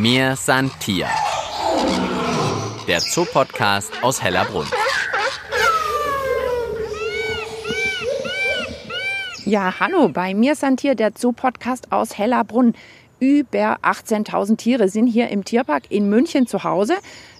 Mir 0.00 0.36
san 0.36 0.70
Tier. 0.78 1.08
Der 2.86 3.00
Zoopodcast 3.00 3.90
aus 4.00 4.22
Hellerbrunn. 4.22 4.68
Ja, 9.44 9.74
hallo, 9.80 10.08
bei 10.08 10.34
mir 10.34 10.54
hier 10.78 10.94
der 10.94 11.10
Zoo-Podcast 11.18 11.90
aus 11.90 12.16
Hellerbrunn. 12.16 12.74
Über 13.18 13.78
18.000 13.82 14.56
Tiere 14.56 14.88
sind 14.88 15.08
hier 15.08 15.30
im 15.30 15.44
Tierpark 15.44 15.90
in 15.90 16.08
München 16.08 16.46
zu 16.46 16.62
Hause. 16.62 16.94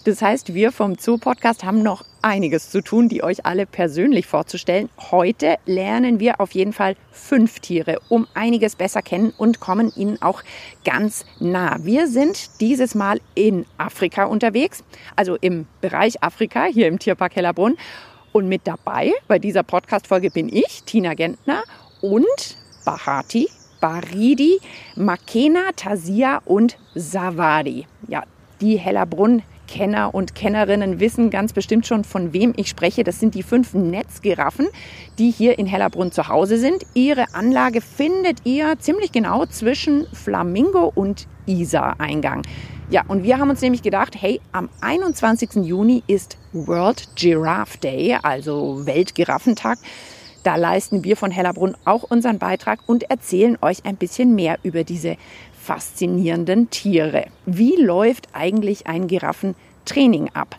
Das 0.08 0.22
heißt, 0.22 0.54
wir 0.54 0.72
vom 0.72 0.96
Zoo-Podcast 0.98 1.64
haben 1.64 1.82
noch 1.82 2.02
einiges 2.22 2.70
zu 2.70 2.80
tun, 2.80 3.10
die 3.10 3.22
euch 3.22 3.44
alle 3.44 3.66
persönlich 3.66 4.26
vorzustellen. 4.26 4.88
Heute 5.10 5.56
lernen 5.66 6.18
wir 6.18 6.40
auf 6.40 6.52
jeden 6.52 6.72
Fall 6.72 6.96
fünf 7.12 7.60
Tiere, 7.60 8.00
um 8.08 8.26
einiges 8.32 8.74
besser 8.74 9.02
kennen 9.02 9.34
und 9.36 9.60
kommen 9.60 9.92
ihnen 9.94 10.22
auch 10.22 10.42
ganz 10.82 11.26
nah. 11.40 11.76
Wir 11.82 12.06
sind 12.06 12.58
dieses 12.62 12.94
Mal 12.94 13.20
in 13.34 13.66
Afrika 13.76 14.24
unterwegs, 14.24 14.82
also 15.14 15.36
im 15.42 15.66
Bereich 15.82 16.22
Afrika, 16.22 16.64
hier 16.64 16.88
im 16.88 16.98
Tierpark 16.98 17.36
Hellerbrunn. 17.36 17.76
Und 18.32 18.48
mit 18.48 18.62
dabei 18.64 19.12
bei 19.26 19.38
dieser 19.38 19.62
Podcast-Folge 19.62 20.30
bin 20.30 20.48
ich, 20.48 20.84
Tina 20.84 21.12
Gentner 21.12 21.64
und 22.00 22.56
Bahati, 22.86 23.50
Baridi, 23.78 24.58
Makena, 24.96 25.72
Tasia 25.76 26.40
und 26.46 26.78
Savadi. 26.94 27.86
Ja, 28.06 28.22
die 28.62 28.78
Hellerbrunn 28.78 29.42
Kenner 29.68 30.14
und 30.14 30.34
Kennerinnen 30.34 30.98
wissen 30.98 31.30
ganz 31.30 31.52
bestimmt 31.52 31.86
schon, 31.86 32.02
von 32.02 32.32
wem 32.32 32.52
ich 32.56 32.68
spreche. 32.68 33.04
Das 33.04 33.20
sind 33.20 33.36
die 33.36 33.44
fünf 33.44 33.74
Netzgiraffen, 33.74 34.66
die 35.18 35.30
hier 35.30 35.58
in 35.58 35.66
Hellerbrunn 35.66 36.10
zu 36.10 36.26
Hause 36.26 36.58
sind. 36.58 36.84
Ihre 36.94 37.32
Anlage 37.34 37.80
findet 37.80 38.44
ihr 38.44 38.76
ziemlich 38.80 39.12
genau 39.12 39.46
zwischen 39.46 40.06
Flamingo 40.12 40.90
und 40.92 41.28
Isar-Eingang. 41.46 42.42
Ja, 42.90 43.04
und 43.06 43.22
wir 43.22 43.38
haben 43.38 43.50
uns 43.50 43.60
nämlich 43.60 43.82
gedacht, 43.82 44.16
hey, 44.18 44.40
am 44.50 44.70
21. 44.80 45.56
Juni 45.56 46.02
ist 46.06 46.38
World 46.52 47.06
Giraffe 47.16 47.76
Day, 47.78 48.16
also 48.22 48.86
Weltgiraffentag. 48.86 49.78
Da 50.42 50.56
leisten 50.56 51.04
wir 51.04 51.16
von 51.16 51.30
Hellerbrunn 51.30 51.76
auch 51.84 52.04
unseren 52.04 52.38
Beitrag 52.38 52.80
und 52.86 53.10
erzählen 53.10 53.58
euch 53.60 53.84
ein 53.84 53.96
bisschen 53.96 54.34
mehr 54.34 54.58
über 54.62 54.84
diese 54.84 55.18
faszinierenden 55.68 56.70
Tiere. 56.70 57.26
Wie 57.44 57.76
läuft 57.76 58.28
eigentlich 58.32 58.86
ein 58.86 59.06
Giraffentraining 59.06 60.30
ab? 60.32 60.56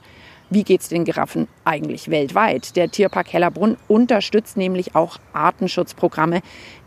Wie 0.52 0.63
geht 0.63 0.81
es 0.81 0.89
den 0.89 1.03
Giraffen 1.03 1.47
eigentlich 1.65 2.11
weltweit? 2.11 2.75
Der 2.75 2.91
Tierpark 2.91 3.33
Hellerbrunn 3.33 3.77
unterstützt 3.87 4.55
nämlich 4.55 4.93
auch 4.93 5.17
Artenschutzprogramme, 5.33 6.41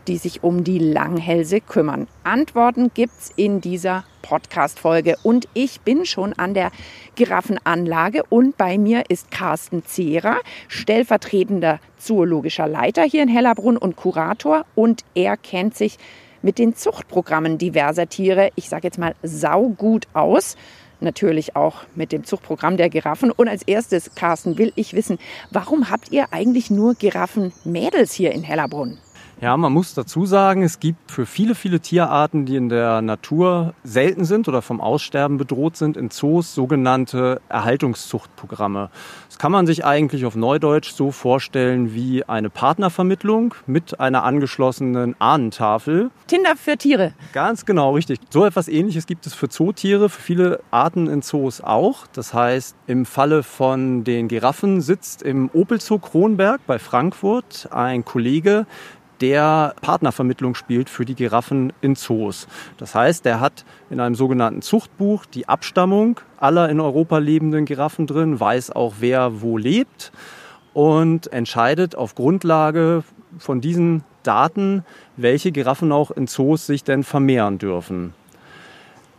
die 0.07 0.15
sich 0.15 0.41
um 0.41 0.63
die 0.63 0.79
Langhälse 0.79 1.59
kümmern. 1.59 2.07
Antworten 2.23 2.91
gibt 2.93 3.11
es 3.19 3.31
in 3.35 3.59
dieser 3.59 4.05
Podcast-Folge. 4.21 5.17
Und 5.23 5.49
ich 5.53 5.81
bin 5.81 6.05
schon 6.05 6.31
an 6.31 6.53
der 6.53 6.71
Giraffenanlage 7.15 8.23
und 8.29 8.55
bei 8.55 8.77
mir 8.77 9.03
ist 9.09 9.31
Carsten 9.31 9.83
Zehrer, 9.83 10.37
stellvertretender 10.69 11.81
zoologischer 11.97 12.69
Leiter 12.69 13.03
hier 13.03 13.23
in 13.23 13.29
Hellerbrunn 13.29 13.75
und 13.75 13.97
Kurator. 13.97 14.65
Und 14.75 15.03
er 15.13 15.35
kennt 15.35 15.75
sich 15.75 15.97
mit 16.43 16.59
den 16.59 16.75
Zuchtprogrammen 16.75 17.57
diverser 17.57 18.07
Tiere, 18.07 18.51
ich 18.55 18.69
sage 18.69 18.87
jetzt 18.87 18.99
mal, 18.99 19.15
saugut 19.23 20.07
aus 20.13 20.55
natürlich 21.03 21.55
auch 21.55 21.81
mit 21.95 22.11
dem 22.11 22.23
Zuchtprogramm 22.23 22.77
der 22.77 22.89
Giraffen. 22.89 23.29
Und 23.29 23.47
als 23.47 23.63
erstes, 23.63 24.15
Carsten, 24.15 24.57
will 24.57 24.71
ich 24.75 24.93
wissen, 24.93 25.19
warum 25.51 25.89
habt 25.89 26.11
ihr 26.11 26.31
eigentlich 26.31 26.71
nur 26.71 26.95
Giraffenmädels 26.95 28.13
hier 28.13 28.31
in 28.31 28.41
Hellerbrunn? 28.41 28.97
Ja, 29.43 29.57
man 29.57 29.73
muss 29.73 29.93
dazu 29.93 30.25
sagen, 30.25 30.63
es 30.63 30.79
gibt 30.79 31.11
für 31.11 31.25
viele, 31.25 31.53
viele 31.53 31.81
Tierarten, 31.81 32.45
die 32.45 32.55
in 32.55 32.69
der 32.69 33.01
Natur 33.01 33.73
selten 33.83 34.23
sind 34.23 34.47
oder 34.47 34.61
vom 34.61 34.79
Aussterben 34.79 35.35
bedroht 35.35 35.75
sind, 35.75 35.97
in 35.97 36.11
Zoos 36.11 36.55
sogenannte 36.55 37.41
Erhaltungszuchtprogramme. 37.49 38.89
Das 39.27 39.37
kann 39.39 39.51
man 39.51 39.67
sich 39.67 39.83
eigentlich 39.83 40.25
auf 40.25 40.37
Neudeutsch 40.37 40.93
so 40.93 41.11
vorstellen 41.11 41.93
wie 41.93 42.23
eine 42.23 42.49
Partnervermittlung 42.49 43.53
mit 43.65 43.99
einer 43.99 44.23
angeschlossenen 44.23 45.19
Ahnentafel. 45.19 46.09
Tinder 46.27 46.55
für 46.55 46.77
Tiere. 46.77 47.11
Ganz 47.33 47.65
genau, 47.65 47.95
richtig. 47.95 48.21
So 48.29 48.45
etwas 48.45 48.69
ähnliches 48.69 49.07
gibt 49.07 49.27
es 49.27 49.33
für 49.33 49.49
Zootiere, 49.49 50.07
für 50.07 50.21
viele 50.21 50.61
Arten 50.71 51.07
in 51.07 51.21
Zoos 51.21 51.59
auch. 51.59 52.07
Das 52.13 52.33
heißt, 52.33 52.77
im 52.87 53.05
Falle 53.05 53.43
von 53.43 54.05
den 54.05 54.29
Giraffen 54.29 54.79
sitzt 54.79 55.21
im 55.21 55.49
Opel 55.51 55.81
Zoo 55.81 55.99
Kronberg 55.99 56.61
bei 56.65 56.79
Frankfurt 56.79 57.67
ein 57.73 58.05
Kollege, 58.05 58.67
der 59.21 59.75
Partnervermittlung 59.81 60.55
spielt 60.55 60.89
für 60.89 61.05
die 61.05 61.15
Giraffen 61.15 61.71
in 61.81 61.95
Zoos. 61.95 62.47
Das 62.77 62.95
heißt, 62.95 63.25
er 63.25 63.39
hat 63.39 63.65
in 63.89 63.99
einem 63.99 64.15
sogenannten 64.15 64.61
Zuchtbuch 64.61 65.25
die 65.25 65.47
Abstammung 65.47 66.19
aller 66.37 66.69
in 66.69 66.79
Europa 66.79 67.17
lebenden 67.19 67.65
Giraffen 67.65 68.07
drin, 68.07 68.39
weiß 68.39 68.71
auch, 68.71 68.95
wer 68.99 69.41
wo 69.41 69.57
lebt 69.57 70.11
und 70.73 71.31
entscheidet 71.31 71.95
auf 71.95 72.15
Grundlage 72.15 73.03
von 73.37 73.61
diesen 73.61 74.03
Daten, 74.23 74.83
welche 75.17 75.51
Giraffen 75.51 75.91
auch 75.91 76.11
in 76.11 76.27
Zoos 76.27 76.65
sich 76.65 76.83
denn 76.83 77.03
vermehren 77.03 77.57
dürfen. 77.57 78.13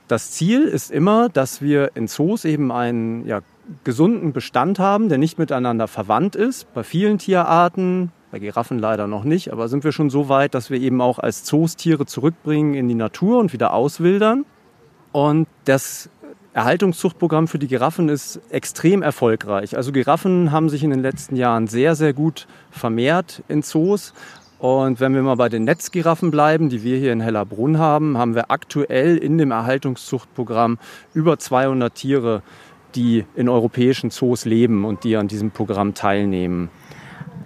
Das 0.09 0.33
Ziel 0.33 0.65
ist 0.65 0.91
immer, 0.91 1.29
dass 1.29 1.63
wir 1.63 1.93
in 1.95 2.09
Zoos 2.09 2.45
eben 2.45 2.71
einen 2.71 3.27
ja, 3.27 3.41
gesunden 3.85 4.33
Bestand 4.33 4.79
haben, 4.79 5.09
der 5.09 5.19
nicht 5.19 5.39
miteinander 5.39 5.89
verwandt 5.89 6.37
ist. 6.37 6.73
Bei 6.75 6.83
vielen 6.83 7.19
Tierarten 7.19 8.13
bei 8.35 8.41
Giraffen 8.41 8.81
leider 8.81 9.07
noch 9.07 9.23
nicht, 9.23 9.53
aber 9.53 9.69
sind 9.69 9.85
wir 9.85 9.93
schon 9.93 10.11
so 10.11 10.29
weit, 10.29 10.57
dass 10.57 10.69
wir 10.69 10.81
eben 10.81 11.01
auch 11.01 11.21
als 11.21 11.45
Zoos 11.45 11.77
Tiere 11.77 12.05
zurückbringen 12.05 12.75
in 12.75 12.89
die 12.89 12.97
Natur 12.97 13.39
und 13.39 13.53
wieder 13.53 13.73
auswildern. 13.73 14.45
Und 15.13 15.47
das 15.67 16.11
Erhaltungszuchtprogramm 16.53 17.47
für 17.47 17.61
die 17.61 17.69
Giraffen 17.69 18.09
ist 18.09 18.41
extrem 18.51 19.03
erfolgreich. 19.03 19.77
Also 19.77 19.93
Giraffen 19.93 20.51
haben 20.51 20.69
sich 20.69 20.83
in 20.83 20.91
den 20.91 20.99
letzten 20.99 21.37
Jahren 21.37 21.69
sehr, 21.69 21.95
sehr 21.95 22.13
gut 22.13 22.49
vermehrt 22.73 23.45
in 23.47 23.63
Zoos. 23.63 24.15
Und 24.59 24.99
wenn 24.99 25.15
wir 25.15 25.23
mal 25.23 25.37
bei 25.37 25.49
den 25.49 25.63
Netzgiraffen 25.63 26.33
bleiben, 26.33 26.71
die 26.71 26.83
wir 26.83 26.99
hier 26.99 27.13
in 27.13 27.21
Hellerbrunn 27.21 27.79
haben, 27.79 28.19
haben 28.19 28.35
wir 28.35 28.51
aktuell 28.51 29.17
in 29.17 29.39
dem 29.39 29.53
Erhaltungszuchtprogramm 29.53 30.79
über 31.13 31.39
200 31.39 31.95
Tiere, 31.95 32.43
die 32.97 33.27
in 33.37 33.49
europäischen 33.49 34.11
Zoos 34.11 34.45
leben 34.45 34.85
und 34.85 35.05
die 35.05 35.15
an 35.17 35.29
diesem 35.29 35.53
Programm 35.53 35.95
teilnehmen. 35.95 36.69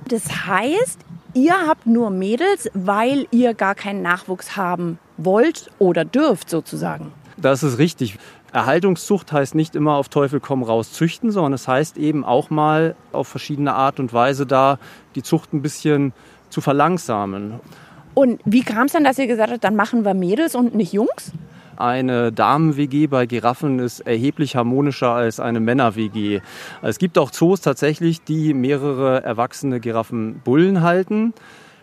Das 0.09 0.47
heißt, 0.47 1.01
ihr 1.35 1.55
habt 1.67 1.87
nur 1.87 2.11
Mädels, 2.11 2.71
weil 2.73 3.27
ihr 3.31 3.53
gar 3.53 3.75
keinen 3.75 4.01
Nachwuchs 4.01 4.57
haben 4.57 4.99
wollt 5.19 5.71
oder 5.79 6.07
dürft 6.07 6.49
sozusagen. 6.49 7.13
Das 7.37 7.63
ist 7.63 7.79
richtig. 7.79 8.19
Erhaltungszucht 8.53 9.31
heißt 9.31 9.55
nicht 9.55 9.77
immer 9.77 9.97
auf 9.97 10.09
Teufel 10.09 10.41
komm 10.41 10.63
raus 10.63 10.93
züchten, 10.93 11.31
sondern 11.31 11.53
es 11.53 11.69
heißt 11.69 11.99
eben 11.99 12.25
auch 12.25 12.49
mal 12.49 12.97
auf 13.13 13.29
verschiedene 13.29 13.75
Art 13.75 14.01
und 14.01 14.15
Weise 14.15 14.47
da 14.47 14.79
die 15.15 15.23
Zucht 15.23 15.53
ein 15.53 15.61
bisschen 15.61 16.15
zu 16.49 16.63
verlangsamen. 16.63 17.61
Und 18.15 18.41
wie 18.47 18.63
kam 18.63 18.87
es 18.87 18.93
dann, 18.93 19.05
dass 19.05 19.19
ihr 19.19 19.27
gesagt 19.27 19.53
habt, 19.53 19.63
dann 19.63 19.77
machen 19.77 20.07
wir 20.07 20.15
Mädels 20.15 20.55
und 20.55 20.75
nicht 20.75 20.95
Jungs? 20.95 21.33
Eine 21.81 22.33
Damen-WG 22.33 23.07
bei 23.07 23.27
Giraffen 23.27 23.79
ist 23.79 24.01
erheblich 24.01 24.57
harmonischer 24.57 25.13
als 25.13 25.41
eine 25.41 25.61
Männer-WG. 25.61 26.41
Es 26.83 26.99
gibt 26.99 27.19
auch 27.19 27.31
Zoos 27.31 27.61
tatsächlich, 27.61 28.23
die 28.23 28.55
mehrere 28.55 29.23
erwachsene 29.23 29.81
Giraffenbullen 29.81 30.83
halten. 30.83 31.35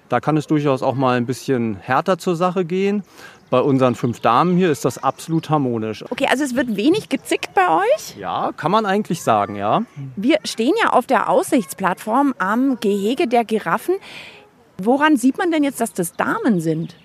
Da 0.10 0.20
kann 0.20 0.38
es 0.38 0.48
durchaus 0.48 0.84
auch 0.84 0.96
mal 0.96 1.18
ein 1.18 1.26
bisschen 1.26 1.78
härter 1.78 2.18
zur 2.18 2.36
Sache 2.36 2.66
gehen. 2.66 3.04
Bei 3.50 3.60
unseren 3.60 3.96
fünf 3.96 4.20
Damen 4.20 4.58
hier 4.58 4.72
ist 4.72 4.86
das 4.86 5.02
absolut 5.02 5.50
harmonisch. 5.50 6.04
Okay, 6.10 6.28
also 6.30 6.44
es 6.44 6.56
wird 6.56 6.76
wenig 6.76 7.10
gezickt 7.10 7.54
bei 7.54 7.70
euch? 7.70 8.18
Ja, 8.18 8.52
kann 8.58 8.72
man 8.72 8.86
eigentlich 8.86 9.22
sagen, 9.24 9.56
ja. 9.56 9.84
Wir 10.16 10.40
stehen 10.44 10.74
ja 10.84 10.92
auf 10.92 11.06
der 11.06 11.30
Aussichtsplattform 11.30 12.36
am 12.38 12.80
Gehege 12.80 13.28
der 13.28 13.46
Giraffen. 13.46 13.96
Woran 14.78 15.16
sieht 15.16 15.38
man 15.38 15.52
denn 15.52 15.64
jetzt, 15.64 15.80
dass 15.80 15.94
das 15.94 16.14
Damen 16.14 16.60
sind? 16.60 16.96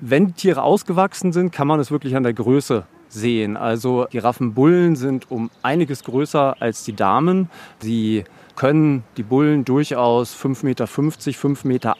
Wenn 0.00 0.28
die 0.28 0.32
Tiere 0.32 0.62
ausgewachsen 0.62 1.32
sind, 1.32 1.52
kann 1.52 1.66
man 1.66 1.80
es 1.80 1.90
wirklich 1.90 2.16
an 2.16 2.22
der 2.22 2.34
Größe 2.34 2.84
sehen. 3.08 3.56
Also 3.56 4.06
Giraffenbullen 4.10 4.96
sind 4.96 5.30
um 5.30 5.50
einiges 5.62 6.04
größer 6.04 6.56
als 6.60 6.84
die 6.84 6.94
Damen. 6.94 7.48
Sie 7.80 8.24
können 8.56 9.04
die 9.16 9.22
Bullen 9.22 9.64
durchaus 9.64 10.34
5,50 10.36 10.64
Meter, 10.64 10.84
5,80 10.84 11.66
Meter 11.66 11.96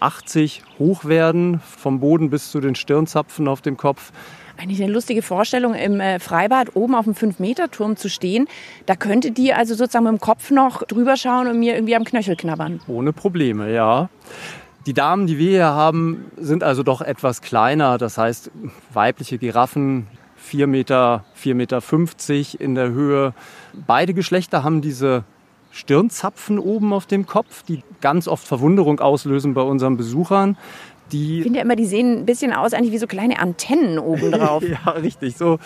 hoch 0.79 1.05
werden, 1.05 1.61
vom 1.61 2.01
Boden 2.01 2.31
bis 2.31 2.51
zu 2.51 2.61
den 2.61 2.75
Stirnzapfen 2.75 3.49
auf 3.49 3.61
dem 3.61 3.77
Kopf. 3.77 4.13
Eigentlich 4.57 4.83
eine 4.83 4.93
lustige 4.93 5.23
Vorstellung, 5.23 5.75
im 5.75 5.99
äh, 5.99 6.21
Freibad 6.21 6.77
oben 6.77 6.95
auf 6.95 7.07
dem 7.07 7.15
5-Meter-Turm 7.15 7.97
zu 7.97 8.09
stehen. 8.09 8.47
Da 8.87 8.95
könnte 8.95 9.33
die 9.33 9.53
also 9.53 9.75
sozusagen 9.75 10.05
mit 10.05 10.13
dem 10.13 10.21
Kopf 10.21 10.53
noch 10.53 10.85
drüber 10.85 11.17
schauen 11.17 11.49
und 11.49 11.59
mir 11.59 11.75
irgendwie 11.75 11.97
am 11.97 12.05
Knöchel 12.05 12.37
knabbern. 12.37 12.81
Ohne 12.87 13.13
Probleme, 13.13 13.73
ja. 13.73 14.09
Die 14.87 14.93
Damen, 14.93 15.27
die 15.27 15.39
wir 15.39 15.51
hier 15.51 15.67
haben, 15.67 16.27
sind 16.37 16.63
also 16.63 16.83
doch 16.83 17.01
etwas 17.01 17.41
kleiner. 17.41 17.97
Das 17.97 18.19
heißt, 18.19 18.51
weibliche 18.93 19.39
Giraffen 19.39 20.07
4 20.37 20.67
Meter, 20.67 21.25
4,50 21.43 21.55
Meter 21.55 21.81
50 21.81 22.61
in 22.61 22.75
der 22.75 22.91
Höhe. 22.91 23.33
Beide 23.87 24.13
Geschlechter 24.13 24.63
haben 24.63 24.83
diese 24.83 25.25
Stirnzapfen 25.73 26.59
oben 26.59 26.93
auf 26.93 27.07
dem 27.07 27.27
Kopf, 27.27 27.63
die 27.63 27.83
ganz 28.01 28.29
oft 28.29 28.47
Verwunderung 28.47 29.01
auslösen 29.01 29.55
bei 29.55 29.63
unseren 29.63 29.97
Besuchern. 29.97 30.57
Ich 31.11 31.43
finde 31.43 31.59
ja 31.59 31.65
immer, 31.65 31.77
die 31.77 31.87
sehen 31.87 32.19
ein 32.19 32.27
bisschen 32.27 32.53
aus, 32.53 32.73
eigentlich 32.73 32.93
wie 32.93 32.99
so 32.99 33.07
kleine 33.07 33.39
Antennen 33.39 33.99
obendrauf. 33.99 34.63
ja, 34.69 34.91
richtig. 34.91 35.37
So 35.37 35.59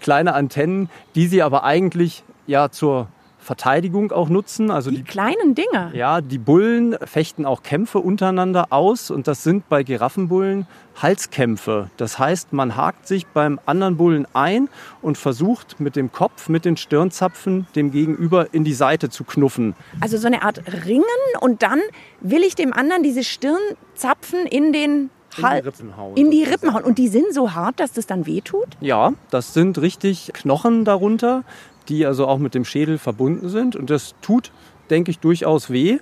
kleine 0.00 0.34
Antennen, 0.34 0.90
die 1.14 1.26
sie 1.26 1.42
aber 1.42 1.64
eigentlich 1.64 2.22
ja 2.46 2.70
zur 2.70 3.08
Verteidigung 3.40 4.12
auch 4.12 4.28
nutzen. 4.28 4.70
Also 4.70 4.90
die, 4.90 4.98
die, 4.98 5.02
kleinen 5.02 5.54
Dinger. 5.54 5.90
Ja, 5.94 6.20
die 6.20 6.38
Bullen 6.38 6.96
fechten 7.04 7.46
auch 7.46 7.62
Kämpfe 7.62 7.98
untereinander 7.98 8.68
aus 8.70 9.10
und 9.10 9.26
das 9.26 9.42
sind 9.42 9.68
bei 9.68 9.82
Giraffenbullen 9.82 10.66
Halskämpfe. 11.00 11.90
Das 11.96 12.18
heißt, 12.18 12.52
man 12.52 12.76
hakt 12.76 13.06
sich 13.06 13.26
beim 13.26 13.58
anderen 13.64 13.96
Bullen 13.96 14.26
ein 14.34 14.68
und 15.00 15.16
versucht 15.16 15.80
mit 15.80 15.96
dem 15.96 16.12
Kopf, 16.12 16.48
mit 16.48 16.64
den 16.64 16.76
Stirnzapfen 16.76 17.66
dem 17.74 17.90
Gegenüber 17.90 18.52
in 18.52 18.64
die 18.64 18.74
Seite 18.74 19.08
zu 19.08 19.24
knuffen. 19.24 19.74
Also 20.00 20.18
so 20.18 20.26
eine 20.26 20.42
Art 20.42 20.62
Ringen 20.86 21.04
und 21.40 21.62
dann 21.62 21.80
will 22.20 22.42
ich 22.42 22.54
dem 22.54 22.72
anderen 22.72 23.02
diese 23.02 23.24
Stirnzapfen 23.24 24.46
in 24.46 24.72
den 24.72 25.10
in 25.36 25.44
die 25.44 25.58
Rippen 25.60 25.96
hauen. 25.96 26.16
In 26.16 26.30
die 26.30 26.42
Rippen 26.42 26.74
hauen. 26.74 26.84
Und 26.84 26.98
die 26.98 27.08
sind 27.08 27.32
so 27.32 27.54
hart, 27.54 27.80
dass 27.80 27.92
das 27.92 28.06
dann 28.06 28.26
wehtut? 28.26 28.68
Ja, 28.80 29.12
das 29.30 29.54
sind 29.54 29.78
richtig 29.78 30.32
Knochen 30.32 30.84
darunter 30.84 31.44
die 31.88 32.06
also 32.06 32.26
auch 32.26 32.38
mit 32.38 32.54
dem 32.54 32.64
Schädel 32.64 32.98
verbunden 32.98 33.48
sind. 33.48 33.76
Und 33.76 33.90
das 33.90 34.14
tut, 34.22 34.52
denke 34.90 35.10
ich, 35.10 35.18
durchaus 35.18 35.70
weh. 35.70 35.98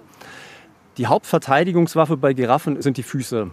Die 0.98 1.06
Hauptverteidigungswaffe 1.06 2.16
bei 2.16 2.32
Giraffen 2.32 2.82
sind 2.82 2.96
die 2.96 3.04
Füße. 3.04 3.50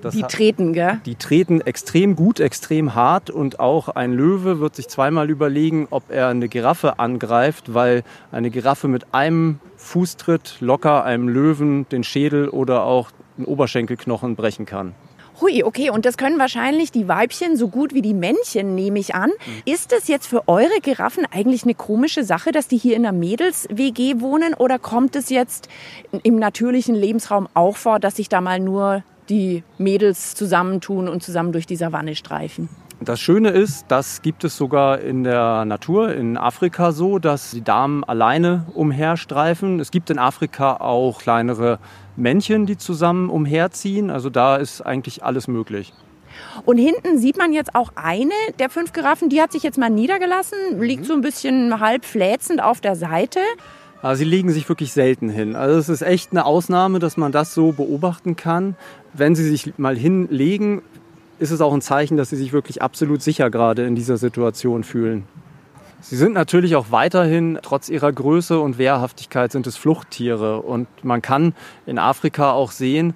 Das 0.00 0.14
die 0.14 0.22
treten, 0.22 0.72
gell? 0.72 0.98
Die 1.04 1.16
treten 1.16 1.60
extrem 1.60 2.16
gut, 2.16 2.40
extrem 2.40 2.94
hart 2.94 3.28
und 3.28 3.60
auch 3.60 3.90
ein 3.90 4.14
Löwe 4.14 4.60
wird 4.60 4.74
sich 4.74 4.88
zweimal 4.88 5.28
überlegen, 5.28 5.88
ob 5.90 6.10
er 6.10 6.28
eine 6.28 6.48
Giraffe 6.48 6.98
angreift, 6.98 7.74
weil 7.74 8.02
eine 8.32 8.50
Giraffe 8.50 8.88
mit 8.88 9.12
einem 9.12 9.60
Fußtritt 9.76 10.56
locker 10.60 11.04
einem 11.04 11.28
Löwen 11.28 11.86
den 11.90 12.02
Schädel 12.02 12.48
oder 12.48 12.84
auch 12.84 13.10
den 13.36 13.44
Oberschenkelknochen 13.44 14.34
brechen 14.34 14.64
kann. 14.64 14.94
Hui, 15.40 15.62
okay, 15.62 15.90
und 15.90 16.06
das 16.06 16.16
können 16.16 16.38
wahrscheinlich 16.38 16.92
die 16.92 17.08
Weibchen 17.08 17.56
so 17.56 17.68
gut 17.68 17.92
wie 17.92 18.00
die 18.00 18.14
Männchen, 18.14 18.74
nehme 18.74 18.98
ich 18.98 19.14
an. 19.14 19.30
Mhm. 19.30 19.72
Ist 19.72 19.92
das 19.92 20.08
jetzt 20.08 20.26
für 20.26 20.48
eure 20.48 20.80
Giraffen 20.80 21.26
eigentlich 21.30 21.64
eine 21.64 21.74
komische 21.74 22.24
Sache, 22.24 22.52
dass 22.52 22.68
die 22.68 22.78
hier 22.78 22.96
in 22.96 23.02
der 23.02 23.12
Mädels-WG 23.12 24.20
wohnen 24.20 24.54
oder 24.54 24.78
kommt 24.78 25.14
es 25.14 25.28
jetzt 25.28 25.68
im 26.22 26.38
natürlichen 26.38 26.94
Lebensraum 26.94 27.48
auch 27.52 27.76
vor, 27.76 28.00
dass 28.00 28.16
sich 28.16 28.30
da 28.30 28.40
mal 28.40 28.60
nur 28.60 29.02
die 29.28 29.62
Mädels 29.76 30.34
zusammentun 30.34 31.08
und 31.08 31.22
zusammen 31.22 31.52
durch 31.52 31.66
die 31.66 31.76
Savanne 31.76 32.14
streifen? 32.14 32.70
Das 33.00 33.20
Schöne 33.20 33.50
ist, 33.50 33.84
das 33.88 34.22
gibt 34.22 34.42
es 34.44 34.56
sogar 34.56 35.00
in 35.00 35.22
der 35.22 35.66
Natur, 35.66 36.14
in 36.14 36.38
Afrika 36.38 36.92
so, 36.92 37.18
dass 37.18 37.50
die 37.50 37.62
Damen 37.62 38.04
alleine 38.04 38.66
umherstreifen. 38.72 39.80
Es 39.80 39.90
gibt 39.90 40.08
in 40.08 40.18
Afrika 40.18 40.78
auch 40.78 41.18
kleinere 41.18 41.78
Männchen, 42.16 42.64
die 42.64 42.78
zusammen 42.78 43.28
umherziehen. 43.28 44.08
Also 44.08 44.30
da 44.30 44.56
ist 44.56 44.80
eigentlich 44.80 45.22
alles 45.22 45.46
möglich. 45.46 45.92
Und 46.64 46.78
hinten 46.78 47.18
sieht 47.18 47.36
man 47.36 47.52
jetzt 47.52 47.74
auch 47.74 47.92
eine 47.96 48.32
der 48.58 48.70
fünf 48.70 48.94
Giraffen, 48.94 49.28
die 49.28 49.42
hat 49.42 49.52
sich 49.52 49.62
jetzt 49.62 49.78
mal 49.78 49.90
niedergelassen, 49.90 50.58
liegt 50.80 51.04
so 51.04 51.12
ein 51.12 51.20
bisschen 51.20 51.80
halb 51.80 52.04
fläzend 52.04 52.62
auf 52.62 52.80
der 52.80 52.96
Seite. 52.96 53.40
Also 54.00 54.20
sie 54.20 54.30
legen 54.30 54.50
sich 54.50 54.68
wirklich 54.68 54.92
selten 54.92 55.28
hin. 55.28 55.54
Also 55.54 55.78
es 55.78 55.88
ist 55.88 56.02
echt 56.02 56.32
eine 56.32 56.46
Ausnahme, 56.46 56.98
dass 56.98 57.16
man 57.16 57.32
das 57.32 57.54
so 57.54 57.72
beobachten 57.72 58.36
kann. 58.36 58.74
Wenn 59.12 59.34
sie 59.34 59.48
sich 59.48 59.78
mal 59.78 59.96
hinlegen, 59.96 60.82
ist 61.38 61.50
es 61.50 61.60
auch 61.60 61.72
ein 61.72 61.82
Zeichen, 61.82 62.16
dass 62.16 62.30
sie 62.30 62.36
sich 62.36 62.52
wirklich 62.52 62.82
absolut 62.82 63.22
sicher 63.22 63.50
gerade 63.50 63.84
in 63.84 63.94
dieser 63.94 64.16
Situation 64.16 64.84
fühlen. 64.84 65.24
Sie 66.00 66.16
sind 66.16 66.34
natürlich 66.34 66.76
auch 66.76 66.90
weiterhin, 66.90 67.58
trotz 67.62 67.88
ihrer 67.88 68.12
Größe 68.12 68.60
und 68.60 68.78
Wehrhaftigkeit, 68.78 69.50
sind 69.50 69.66
es 69.66 69.76
Fluchttiere. 69.76 70.60
Und 70.62 70.86
man 71.02 71.22
kann 71.22 71.54
in 71.84 71.98
Afrika 71.98 72.52
auch 72.52 72.70
sehen, 72.70 73.14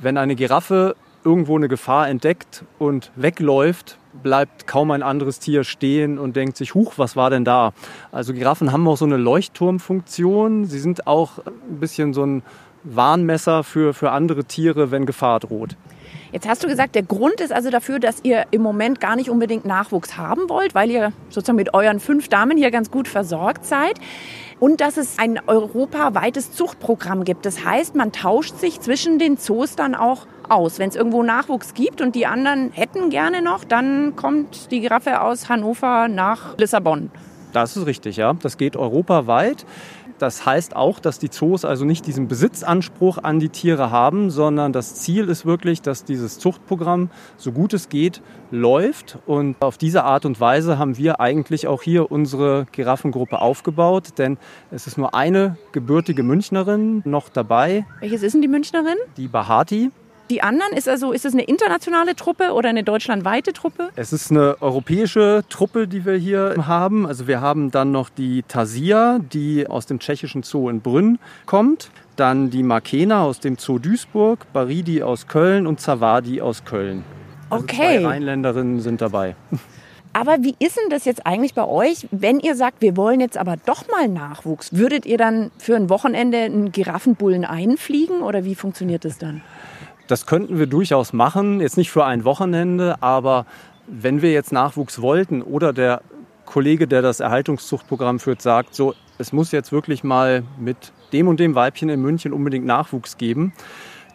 wenn 0.00 0.16
eine 0.16 0.36
Giraffe 0.36 0.94
irgendwo 1.24 1.56
eine 1.56 1.68
Gefahr 1.68 2.08
entdeckt 2.08 2.64
und 2.78 3.10
wegläuft, 3.16 3.98
bleibt 4.22 4.66
kaum 4.66 4.90
ein 4.90 5.02
anderes 5.02 5.38
Tier 5.40 5.64
stehen 5.64 6.18
und 6.18 6.36
denkt 6.36 6.56
sich, 6.56 6.74
huch, 6.74 6.94
was 6.96 7.16
war 7.16 7.30
denn 7.30 7.44
da? 7.44 7.72
Also 8.12 8.32
Giraffen 8.32 8.72
haben 8.72 8.86
auch 8.86 8.96
so 8.96 9.04
eine 9.04 9.16
Leuchtturmfunktion. 9.16 10.64
Sie 10.66 10.78
sind 10.78 11.06
auch 11.06 11.38
ein 11.44 11.80
bisschen 11.80 12.14
so 12.14 12.24
ein 12.24 12.42
Warnmesser 12.84 13.64
für, 13.64 13.94
für 13.94 14.12
andere 14.12 14.44
Tiere, 14.44 14.90
wenn 14.90 15.06
Gefahr 15.06 15.40
droht. 15.40 15.76
Jetzt 16.30 16.46
hast 16.46 16.62
du 16.62 16.68
gesagt, 16.68 16.94
der 16.94 17.02
Grund 17.02 17.40
ist 17.40 17.52
also 17.52 17.70
dafür, 17.70 17.98
dass 17.98 18.20
ihr 18.22 18.44
im 18.50 18.62
Moment 18.62 19.00
gar 19.00 19.16
nicht 19.16 19.30
unbedingt 19.30 19.64
Nachwuchs 19.64 20.16
haben 20.16 20.48
wollt, 20.48 20.74
weil 20.74 20.90
ihr 20.90 21.12
sozusagen 21.30 21.56
mit 21.56 21.72
euren 21.72 22.00
fünf 22.00 22.28
Damen 22.28 22.56
hier 22.56 22.70
ganz 22.70 22.90
gut 22.90 23.08
versorgt 23.08 23.64
seid. 23.64 23.98
Und 24.60 24.80
dass 24.80 24.96
es 24.96 25.18
ein 25.18 25.40
europaweites 25.46 26.52
Zuchtprogramm 26.52 27.24
gibt. 27.24 27.46
Das 27.46 27.64
heißt, 27.64 27.94
man 27.94 28.12
tauscht 28.12 28.58
sich 28.58 28.80
zwischen 28.80 29.18
den 29.18 29.36
Zoos 29.36 29.76
dann 29.76 29.94
auch 29.94 30.26
aus. 30.48 30.78
Wenn 30.78 30.88
es 30.88 30.96
irgendwo 30.96 31.22
Nachwuchs 31.22 31.74
gibt 31.74 32.00
und 32.00 32.14
die 32.14 32.26
anderen 32.26 32.72
hätten 32.72 33.08
gerne 33.08 33.40
noch, 33.40 33.64
dann 33.64 34.16
kommt 34.16 34.70
die 34.70 34.80
Giraffe 34.80 35.20
aus 35.20 35.48
Hannover 35.48 36.08
nach 36.08 36.58
Lissabon. 36.58 37.10
Das 37.52 37.76
ist 37.76 37.86
richtig, 37.86 38.16
ja. 38.16 38.34
Das 38.34 38.58
geht 38.58 38.76
europaweit. 38.76 39.64
Das 40.18 40.44
heißt 40.44 40.74
auch, 40.74 40.98
dass 40.98 41.18
die 41.18 41.30
Zoos 41.30 41.64
also 41.64 41.84
nicht 41.84 42.06
diesen 42.06 42.28
Besitzanspruch 42.28 43.18
an 43.18 43.38
die 43.38 43.48
Tiere 43.48 43.90
haben, 43.90 44.30
sondern 44.30 44.72
das 44.72 44.96
Ziel 44.96 45.28
ist 45.28 45.46
wirklich, 45.46 45.80
dass 45.82 46.04
dieses 46.04 46.38
Zuchtprogramm 46.38 47.10
so 47.36 47.52
gut 47.52 47.72
es 47.72 47.88
geht 47.88 48.20
läuft. 48.50 49.18
Und 49.26 49.56
auf 49.60 49.78
diese 49.78 50.04
Art 50.04 50.24
und 50.24 50.40
Weise 50.40 50.78
haben 50.78 50.96
wir 50.96 51.20
eigentlich 51.20 51.66
auch 51.66 51.82
hier 51.82 52.10
unsere 52.10 52.66
Giraffengruppe 52.72 53.40
aufgebaut, 53.40 54.18
denn 54.18 54.38
es 54.70 54.86
ist 54.86 54.98
nur 54.98 55.14
eine 55.14 55.56
gebürtige 55.72 56.22
Münchnerin 56.22 57.02
noch 57.04 57.28
dabei. 57.28 57.86
Welches 58.00 58.22
ist 58.22 58.32
denn 58.32 58.42
die 58.42 58.48
Münchnerin? 58.48 58.96
Die 59.16 59.28
Bahati. 59.28 59.90
Die 60.30 60.42
anderen, 60.42 60.74
ist 60.74 60.88
also 60.88 61.12
ist 61.12 61.24
es 61.24 61.32
eine 61.32 61.44
internationale 61.44 62.14
Truppe 62.14 62.52
oder 62.52 62.68
eine 62.68 62.84
deutschlandweite 62.84 63.54
Truppe? 63.54 63.88
Es 63.96 64.12
ist 64.12 64.30
eine 64.30 64.60
europäische 64.60 65.42
Truppe, 65.48 65.88
die 65.88 66.04
wir 66.04 66.16
hier 66.16 66.54
haben. 66.66 67.06
Also 67.06 67.26
wir 67.26 67.40
haben 67.40 67.70
dann 67.70 67.92
noch 67.92 68.10
die 68.10 68.42
Tasia, 68.42 69.20
die 69.32 69.66
aus 69.66 69.86
dem 69.86 70.00
tschechischen 70.00 70.42
Zoo 70.42 70.68
in 70.68 70.82
Brünn 70.82 71.18
kommt. 71.46 71.90
Dann 72.16 72.50
die 72.50 72.62
Makena 72.62 73.22
aus 73.22 73.40
dem 73.40 73.56
Zoo 73.56 73.78
Duisburg, 73.78 74.52
Baridi 74.52 75.02
aus 75.02 75.28
Köln 75.28 75.66
und 75.66 75.80
Zawadi 75.80 76.42
aus 76.42 76.64
Köln. 76.64 77.04
Also 77.48 77.64
okay. 77.64 78.00
Zwei 78.00 78.06
Rheinländerinnen 78.06 78.80
sind 78.80 79.00
dabei. 79.00 79.34
Aber 80.12 80.42
wie 80.42 80.56
ist 80.58 80.76
denn 80.76 80.90
das 80.90 81.04
jetzt 81.04 81.26
eigentlich 81.26 81.54
bei 81.54 81.64
euch, 81.64 82.08
wenn 82.10 82.40
ihr 82.40 82.54
sagt, 82.54 82.82
wir 82.82 82.96
wollen 82.96 83.20
jetzt 83.20 83.38
aber 83.38 83.56
doch 83.64 83.88
mal 83.88 84.08
Nachwuchs? 84.08 84.72
Würdet 84.72 85.06
ihr 85.06 85.16
dann 85.16 85.50
für 85.58 85.76
ein 85.76 85.88
Wochenende 85.88 86.38
einen 86.38 86.72
Giraffenbullen 86.72 87.44
einfliegen 87.44 88.20
oder 88.22 88.44
wie 88.44 88.54
funktioniert 88.54 89.04
das 89.04 89.18
dann? 89.18 89.42
Das 90.08 90.24
könnten 90.24 90.58
wir 90.58 90.66
durchaus 90.66 91.12
machen, 91.12 91.60
jetzt 91.60 91.76
nicht 91.76 91.90
für 91.90 92.06
ein 92.06 92.24
Wochenende, 92.24 92.96
aber 93.02 93.44
wenn 93.86 94.22
wir 94.22 94.32
jetzt 94.32 94.52
Nachwuchs 94.52 95.02
wollten 95.02 95.42
oder 95.42 95.74
der 95.74 96.00
Kollege, 96.46 96.88
der 96.88 97.02
das 97.02 97.20
Erhaltungszuchtprogramm 97.20 98.18
führt, 98.18 98.40
sagt, 98.40 98.74
so, 98.74 98.94
es 99.18 99.34
muss 99.34 99.52
jetzt 99.52 99.70
wirklich 99.70 100.04
mal 100.04 100.44
mit 100.58 100.92
dem 101.12 101.28
und 101.28 101.38
dem 101.40 101.54
Weibchen 101.54 101.90
in 101.90 102.00
München 102.00 102.32
unbedingt 102.32 102.64
Nachwuchs 102.64 103.18
geben, 103.18 103.52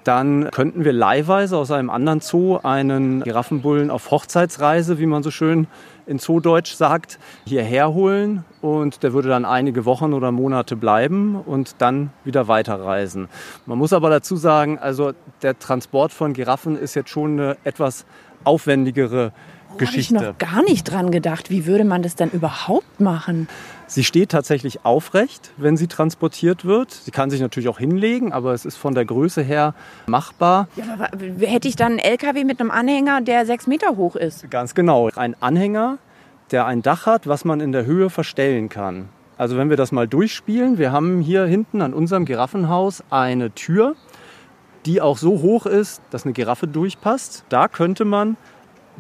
dann 0.04 0.50
könnten 0.52 0.84
wir 0.84 0.94
leihweise 0.94 1.58
aus 1.58 1.72
einem 1.72 1.90
anderen 1.90 2.20
Zoo 2.20 2.58
einen 2.62 3.22
Giraffenbullen 3.24 3.90
auf 3.90 4.12
Hochzeitsreise, 4.12 5.00
wie 5.00 5.06
man 5.06 5.24
so 5.24 5.32
schön 5.32 5.68
in 6.06 6.20
Zoodeutsch 6.20 6.74
sagt, 6.74 7.20
hierher 7.46 7.94
holen 7.94 8.44
und 8.62 9.04
der 9.04 9.14
würde 9.14 9.30
dann 9.30 9.46
einige 9.46 9.86
Wochen 9.86 10.14
oder 10.14 10.32
Monate 10.32 10.76
bleiben 10.76 11.36
und 11.36 11.76
dann 11.80 12.12
wieder 12.26 12.48
weiterreisen. 12.48 13.30
Man 13.66 13.78
muss 13.78 13.94
aber 13.94 14.10
dazu 14.10 14.36
sagen, 14.36 14.78
also 14.80 15.14
der 15.42 15.58
Transport 15.58 16.12
von 16.12 16.34
Giraffen 16.34 16.78
ist 16.78 16.96
jetzt 16.96 17.10
schon 17.10 17.40
eine 17.40 17.58
etwas 17.64 18.06
aufwendigere 18.44 19.32
Geschichte. 19.78 20.16
Habe 20.16 20.26
ich 20.26 20.32
noch 20.32 20.38
gar 20.38 20.64
nicht 20.64 20.84
dran 20.84 21.12
gedacht. 21.12 21.50
Wie 21.50 21.66
würde 21.66 21.84
man 21.84 22.04
das 22.04 22.16
dann 22.16 22.30
überhaupt 22.32 23.00
machen? 23.00 23.48
Sie 23.88 24.04
steht 24.04 24.30
tatsächlich 24.30 24.86
aufrecht, 24.86 25.52
wenn 25.58 25.78
sie 25.78 25.88
transportiert 25.88 26.66
wird. 26.66 26.92
Sie 26.92 27.12
kann 27.12 27.30
sich 27.30 27.42
natürlich 27.42 27.70
auch 27.70 27.78
hinlegen, 27.78 28.34
aber 28.34 28.54
es 28.54 28.66
ist 28.66 28.76
von 28.76 28.96
der 28.96 29.06
Größe 29.06 29.42
her 29.42 29.76
machbar. 30.08 30.68
Ja, 30.76 30.86
aber 30.94 31.10
hätte 31.46 31.68
ich 31.68 31.76
dann 31.76 31.94
einen 31.94 32.00
LKW 32.00 32.44
mit 32.44 32.60
einem 32.60 32.72
Anhänger, 32.72 33.22
der 33.22 33.46
sechs 33.46 33.68
Meter 33.68 33.96
hoch 33.96 34.16
ist? 34.16 34.50
Ganz 34.50 34.74
genau. 34.74 35.10
Ein 35.16 35.36
Anhänger, 35.42 36.00
der 36.52 36.66
ein 36.66 36.82
Dach 36.82 37.06
hat, 37.06 37.28
was 37.28 37.46
man 37.46 37.60
in 37.60 37.72
der 37.72 37.86
Höhe 37.86 38.10
verstellen 38.10 38.70
kann. 38.70 39.10
Also 39.38 39.58
wenn 39.58 39.70
wir 39.70 39.78
das 39.78 39.92
mal 39.92 40.08
durchspielen, 40.08 40.78
wir 40.78 40.92
haben 40.92 41.22
hier 41.22 41.46
hinten 41.46 41.82
an 41.82 41.94
unserem 41.94 42.26
Giraffenhaus 42.26 43.04
eine 43.10 43.52
Tür, 43.52 43.96
die 44.86 45.02
auch 45.02 45.18
so 45.18 45.42
hoch 45.42 45.66
ist, 45.66 46.02
dass 46.12 46.26
eine 46.26 46.34
Giraffe 46.34 46.68
durchpasst. 46.68 47.46
Da 47.50 47.68
könnte 47.68 48.06
man 48.06 48.38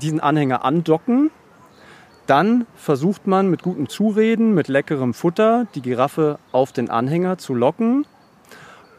diesen 0.02 0.20
Anhänger 0.20 0.64
andocken. 0.66 1.32
Dann 2.26 2.66
versucht 2.76 3.28
man 3.28 3.50
mit 3.50 3.64
gutem 3.64 3.90
Zureden, 3.90 4.54
mit 4.54 4.68
leckerem 4.70 5.14
Futter 5.14 5.68
die 5.76 5.82
Giraffe 5.82 6.40
auf 6.52 6.72
den 6.72 6.90
Anhänger 6.90 7.38
zu 7.38 7.54
locken. 7.54 8.06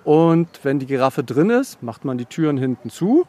Und 0.04 0.48
wenn 0.62 0.78
die 0.78 0.86
Giraffe 0.86 1.24
drin 1.24 1.48
ist, 1.48 1.82
macht 1.82 2.04
man 2.04 2.18
die 2.18 2.26
Türen 2.26 2.58
hinten 2.58 2.90
zu. 2.90 3.26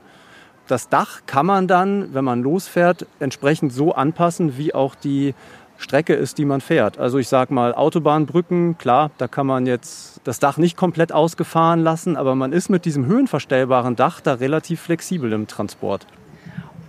Das 0.68 0.90
Dach 0.90 1.22
kann 1.26 1.46
man 1.46 1.68
dann, 1.68 2.14
wenn 2.14 2.26
man 2.26 2.42
losfährt, 2.42 3.06
entsprechend 3.20 3.72
so 3.72 3.94
anpassen, 3.94 4.58
wie 4.58 4.74
auch 4.74 4.96
die 4.96 5.34
Strecke 5.78 6.14
ist, 6.14 6.38
die 6.38 6.46
man 6.46 6.62
fährt. 6.62 6.98
Also 6.98 7.18
ich 7.18 7.28
sage 7.28 7.54
mal 7.54 7.74
Autobahnbrücken, 7.74 8.78
klar, 8.78 9.12
da 9.18 9.28
kann 9.28 9.46
man 9.46 9.66
jetzt 9.66 10.22
das 10.24 10.40
Dach 10.40 10.58
nicht 10.58 10.76
komplett 10.76 11.12
ausgefahren 11.12 11.82
lassen, 11.82 12.18
aber 12.18 12.36
man 12.36 12.52
ist 12.54 12.70
mit 12.70 12.86
diesem 12.86 13.06
höhenverstellbaren 13.06 13.96
Dach 13.96 14.22
da 14.22 14.34
relativ 14.36 14.82
flexibel 14.82 15.32
im 15.34 15.48
Transport. 15.48 16.08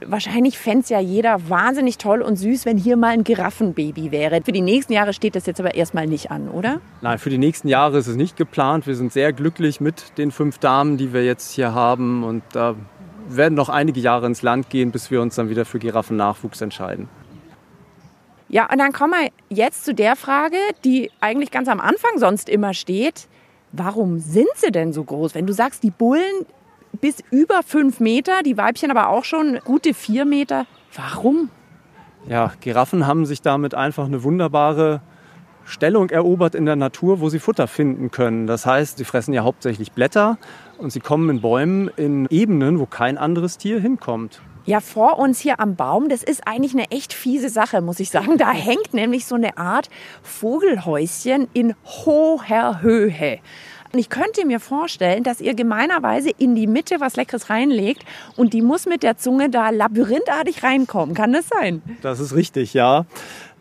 Wahrscheinlich 0.04 0.58
fände 0.58 0.80
es 0.80 0.88
ja 0.88 1.00
jeder 1.00 1.48
wahnsinnig 1.48 1.96
toll 1.98 2.20
und 2.20 2.36
süß, 2.36 2.66
wenn 2.66 2.76
hier 2.76 2.96
mal 2.96 3.08
ein 3.08 3.24
Giraffenbaby 3.24 4.10
wäre. 4.10 4.42
Für 4.44 4.52
die 4.52 4.60
nächsten 4.60 4.92
Jahre 4.92 5.12
steht 5.12 5.34
das 5.34 5.46
jetzt 5.46 5.58
aber 5.58 5.74
erstmal 5.74 6.06
nicht 6.06 6.30
an, 6.30 6.48
oder? 6.48 6.80
Nein, 7.00 7.18
für 7.18 7.30
die 7.30 7.38
nächsten 7.38 7.68
Jahre 7.68 7.98
ist 7.98 8.06
es 8.06 8.16
nicht 8.16 8.36
geplant. 8.36 8.86
Wir 8.86 8.94
sind 8.94 9.12
sehr 9.12 9.32
glücklich 9.32 9.80
mit 9.80 10.18
den 10.18 10.30
fünf 10.30 10.58
Damen, 10.58 10.96
die 10.96 11.12
wir 11.12 11.24
jetzt 11.24 11.52
hier 11.52 11.72
haben. 11.72 12.24
Und 12.24 12.42
da 12.52 12.74
werden 13.28 13.54
noch 13.54 13.68
einige 13.68 14.00
Jahre 14.00 14.26
ins 14.26 14.42
Land 14.42 14.70
gehen, 14.70 14.92
bis 14.92 15.10
wir 15.10 15.22
uns 15.22 15.34
dann 15.34 15.48
wieder 15.48 15.64
für 15.64 15.78
Giraffennachwuchs 15.78 16.60
entscheiden. 16.60 17.08
Ja, 18.48 18.70
und 18.70 18.78
dann 18.78 18.92
kommen 18.92 19.14
wir 19.14 19.30
jetzt 19.48 19.84
zu 19.84 19.94
der 19.94 20.14
Frage, 20.14 20.58
die 20.84 21.10
eigentlich 21.20 21.50
ganz 21.50 21.68
am 21.68 21.80
Anfang 21.80 22.18
sonst 22.18 22.48
immer 22.48 22.74
steht. 22.74 23.26
Warum 23.72 24.20
sind 24.20 24.48
sie 24.56 24.70
denn 24.70 24.92
so 24.92 25.02
groß? 25.02 25.34
Wenn 25.34 25.46
du 25.46 25.52
sagst, 25.52 25.82
die 25.82 25.90
Bullen 25.90 26.46
bis 27.00 27.16
über 27.30 27.62
fünf 27.62 28.00
Meter, 28.00 28.42
die 28.44 28.56
Weibchen 28.56 28.90
aber 28.90 29.08
auch 29.08 29.24
schon 29.24 29.58
gute 29.64 29.94
vier 29.94 30.24
Meter. 30.24 30.66
Warum? 30.94 31.50
Ja, 32.28 32.52
Giraffen 32.60 33.06
haben 33.06 33.26
sich 33.26 33.42
damit 33.42 33.74
einfach 33.74 34.06
eine 34.06 34.22
wunderbare 34.22 35.00
Stellung 35.64 36.10
erobert 36.10 36.54
in 36.54 36.64
der 36.64 36.76
Natur, 36.76 37.20
wo 37.20 37.28
sie 37.28 37.38
Futter 37.38 37.66
finden 37.66 38.10
können. 38.10 38.46
Das 38.46 38.66
heißt, 38.66 38.98
sie 38.98 39.04
fressen 39.04 39.34
ja 39.34 39.42
hauptsächlich 39.42 39.92
Blätter 39.92 40.38
und 40.78 40.90
sie 40.90 41.00
kommen 41.00 41.28
in 41.28 41.40
Bäumen 41.40 41.88
in 41.96 42.26
Ebenen, 42.30 42.78
wo 42.78 42.86
kein 42.86 43.18
anderes 43.18 43.58
Tier 43.58 43.80
hinkommt. 43.80 44.40
Ja, 44.64 44.80
vor 44.80 45.20
uns 45.20 45.38
hier 45.38 45.60
am 45.60 45.76
Baum, 45.76 46.08
das 46.08 46.24
ist 46.24 46.46
eigentlich 46.46 46.72
eine 46.72 46.90
echt 46.90 47.12
fiese 47.12 47.50
Sache, 47.50 47.80
muss 47.80 48.00
ich 48.00 48.10
sagen. 48.10 48.36
Da 48.36 48.50
hängt 48.50 48.94
nämlich 48.94 49.24
so 49.24 49.36
eine 49.36 49.58
Art 49.58 49.88
Vogelhäuschen 50.22 51.46
in 51.52 51.74
hoher 51.84 52.80
Höhe. 52.82 53.38
Und 53.96 54.00
ich 54.00 54.10
könnte 54.10 54.44
mir 54.44 54.60
vorstellen, 54.60 55.22
dass 55.22 55.40
ihr 55.40 55.54
gemeinerweise 55.54 56.28
in 56.36 56.54
die 56.54 56.66
Mitte 56.66 56.96
was 57.00 57.16
Leckeres 57.16 57.48
reinlegt 57.48 58.04
und 58.36 58.52
die 58.52 58.60
muss 58.60 58.84
mit 58.84 59.02
der 59.02 59.16
Zunge 59.16 59.48
da 59.48 59.70
labyrinthartig 59.70 60.62
reinkommen. 60.62 61.14
Kann 61.14 61.32
das 61.32 61.48
sein? 61.48 61.80
Das 62.02 62.20
ist 62.20 62.34
richtig, 62.34 62.74
ja. 62.74 63.06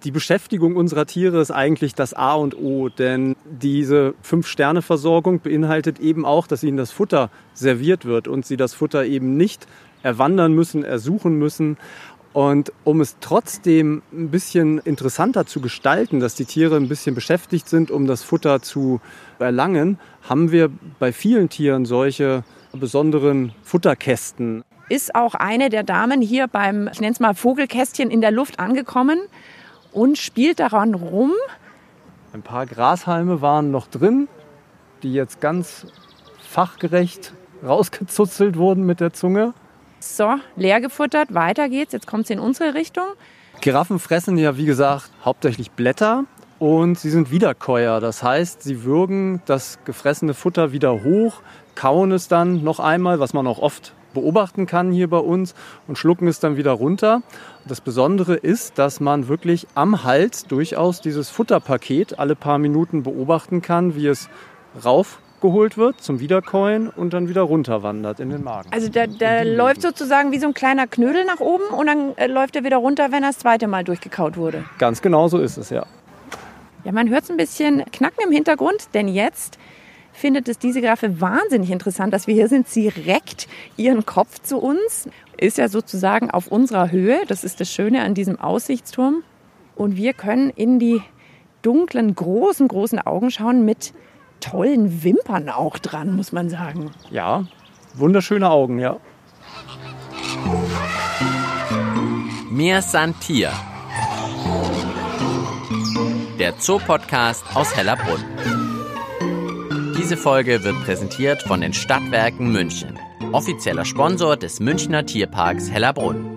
Die 0.03 0.11
Beschäftigung 0.11 0.75
unserer 0.75 1.05
Tiere 1.05 1.39
ist 1.39 1.51
eigentlich 1.51 1.95
das 1.95 2.13
A 2.13 2.33
und 2.33 2.53
O, 2.57 2.89
denn 2.89 3.37
diese 3.45 4.13
Fünf-Sterne-Versorgung 4.23 5.39
beinhaltet 5.39 6.01
eben 6.01 6.25
auch, 6.25 6.47
dass 6.47 6.63
ihnen 6.63 6.75
das 6.75 6.91
Futter 6.91 7.29
serviert 7.53 8.03
wird 8.03 8.27
und 8.27 8.45
sie 8.45 8.57
das 8.57 8.73
Futter 8.73 9.05
eben 9.05 9.37
nicht 9.37 9.67
erwandern 10.03 10.51
müssen, 10.51 10.83
ersuchen 10.83 11.39
müssen. 11.39 11.77
Und 12.35 12.73
um 12.83 12.99
es 12.99 13.15
trotzdem 13.21 14.01
ein 14.11 14.29
bisschen 14.29 14.79
interessanter 14.79 15.45
zu 15.45 15.61
gestalten, 15.61 16.19
dass 16.19 16.35
die 16.35 16.43
Tiere 16.43 16.75
ein 16.75 16.89
bisschen 16.89 17.15
beschäftigt 17.15 17.69
sind, 17.69 17.91
um 17.91 18.07
das 18.07 18.23
Futter 18.23 18.61
zu 18.61 18.99
erlangen, 19.39 19.97
haben 20.21 20.51
wir 20.51 20.69
bei 20.99 21.13
vielen 21.13 21.47
Tieren 21.47 21.85
solche 21.85 22.43
besonderen 22.73 23.53
Futterkästen. 23.63 24.65
Ist 24.89 25.15
auch 25.15 25.33
eine 25.35 25.69
der 25.69 25.83
Damen 25.83 26.21
hier 26.21 26.49
beim, 26.49 26.89
ich 26.91 26.99
nenne 26.99 27.13
es 27.13 27.21
mal 27.21 27.35
Vogelkästchen 27.35 28.11
in 28.11 28.19
der 28.19 28.31
Luft 28.31 28.59
angekommen 28.59 29.17
und 29.93 30.17
spielt 30.17 30.59
daran 30.59 30.93
rum. 30.93 31.31
Ein 32.33 32.41
paar 32.41 32.65
Grashalme 32.65 33.39
waren 33.41 33.71
noch 33.71 33.87
drin, 33.87 34.27
die 35.03 35.13
jetzt 35.13 35.39
ganz 35.39 35.87
fachgerecht 36.39 37.33
rausgezuzelt 37.65 38.57
wurden 38.57 38.85
mit 38.85 38.99
der 38.99 39.13
Zunge. 39.13 39.53
So, 40.05 40.35
leer 40.55 40.81
gefuttert, 40.81 41.33
weiter 41.33 41.67
geht's. 41.67 41.91
Jetzt 41.91 42.05
kommt 42.05 42.25
es 42.25 42.29
in 42.29 42.39
unsere 42.39 42.75
Richtung. 42.75 43.05
Giraffen 43.61 43.97
fressen 43.97 44.37
ja, 44.37 44.55
wie 44.55 44.65
gesagt, 44.65 45.09
hauptsächlich 45.25 45.71
Blätter 45.71 46.25
und 46.59 46.99
sie 46.99 47.09
sind 47.09 47.31
Wiederkäuer. 47.31 47.99
Das 47.99 48.21
heißt, 48.21 48.61
sie 48.61 48.83
würgen 48.83 49.41
das 49.45 49.79
gefressene 49.83 50.35
Futter 50.35 50.71
wieder 50.71 51.03
hoch, 51.03 51.41
kauen 51.73 52.11
es 52.11 52.27
dann 52.27 52.63
noch 52.63 52.79
einmal, 52.79 53.19
was 53.19 53.33
man 53.33 53.47
auch 53.47 53.59
oft 53.59 53.93
beobachten 54.13 54.67
kann 54.67 54.91
hier 54.91 55.09
bei 55.09 55.17
uns 55.17 55.55
und 55.87 55.97
schlucken 55.97 56.27
es 56.27 56.39
dann 56.39 56.55
wieder 56.55 56.71
runter. 56.71 57.23
Das 57.67 57.81
Besondere 57.81 58.35
ist, 58.35 58.77
dass 58.77 58.99
man 58.99 59.27
wirklich 59.27 59.67
am 59.73 60.03
Hals 60.03 60.45
durchaus 60.45 61.01
dieses 61.01 61.29
Futterpaket 61.31 62.19
alle 62.19 62.35
paar 62.35 62.59
Minuten 62.59 63.01
beobachten 63.01 63.63
kann, 63.63 63.95
wie 63.95 64.05
es 64.05 64.29
rauf 64.85 65.19
geholt 65.45 65.77
wird 65.77 66.01
zum 66.01 66.19
Wiederkäuen 66.19 66.89
und 66.89 67.13
dann 67.13 67.29
wieder 67.29 67.43
runterwandert 67.43 68.19
in 68.19 68.29
den 68.29 68.43
Magen. 68.43 68.69
Also 68.71 68.89
der, 68.89 69.07
der 69.07 69.45
läuft 69.45 69.81
sozusagen 69.81 70.31
wie 70.31 70.39
so 70.39 70.47
ein 70.47 70.53
kleiner 70.53 70.87
Knödel 70.87 71.23
nach 71.25 71.39
oben 71.39 71.65
und 71.65 71.85
dann 71.85 72.17
äh, 72.17 72.27
läuft 72.27 72.55
er 72.55 72.63
wieder 72.63 72.77
runter, 72.77 73.11
wenn 73.11 73.23
er 73.23 73.29
das 73.29 73.39
zweite 73.39 73.67
Mal 73.67 73.83
durchgekaut 73.83 74.37
wurde. 74.37 74.65
Ganz 74.79 75.01
genau 75.01 75.27
so 75.27 75.39
ist 75.39 75.57
es, 75.57 75.69
ja. 75.69 75.85
Ja, 76.83 76.91
man 76.91 77.09
hört 77.09 77.23
es 77.23 77.29
ein 77.29 77.37
bisschen 77.37 77.83
knacken 77.91 78.23
im 78.25 78.31
Hintergrund, 78.31 78.89
denn 78.93 79.07
jetzt 79.07 79.57
findet 80.13 80.47
es 80.47 80.57
diese 80.57 80.81
Giraffe 80.81 81.19
wahnsinnig 81.21 81.71
interessant, 81.71 82.13
dass 82.13 82.25
wir 82.25 82.33
hier 82.33 82.47
sind. 82.47 82.67
Sie 82.67 82.87
reckt 82.87 83.47
ihren 83.77 84.05
Kopf 84.05 84.41
zu 84.41 84.57
uns, 84.57 85.09
ist 85.37 85.57
ja 85.57 85.67
sozusagen 85.67 86.31
auf 86.31 86.47
unserer 86.47 86.91
Höhe. 86.91 87.19
Das 87.27 87.43
ist 87.43 87.59
das 87.59 87.71
Schöne 87.71 88.01
an 88.01 88.13
diesem 88.13 88.39
Aussichtsturm. 88.39 89.23
Und 89.75 89.97
wir 89.97 90.13
können 90.13 90.49
in 90.49 90.79
die 90.79 91.01
dunklen, 91.61 92.15
großen, 92.15 92.67
großen 92.67 92.99
Augen 92.99 93.29
schauen 93.31 93.65
mit 93.65 93.93
tollen 94.49 95.03
Wimpern 95.03 95.49
auch 95.49 95.79
dran, 95.79 96.15
muss 96.15 96.31
man 96.31 96.49
sagen. 96.49 96.91
Ja, 97.09 97.45
wunderschöne 97.95 98.49
Augen, 98.49 98.79
ja. 98.79 98.97
Mir 102.49 102.81
Santier. 102.81 103.51
Der 106.39 106.57
Zoopodcast 106.59 107.43
aus 107.55 107.75
Hellerbrunn. 107.75 108.23
Diese 109.97 110.17
Folge 110.17 110.63
wird 110.63 110.75
präsentiert 110.83 111.41
von 111.41 111.61
den 111.61 111.73
Stadtwerken 111.73 112.51
München, 112.51 112.99
offizieller 113.31 113.85
Sponsor 113.85 114.37
des 114.37 114.59
Münchner 114.59 115.05
Tierparks 115.05 115.71
Hellerbrunn. 115.71 116.35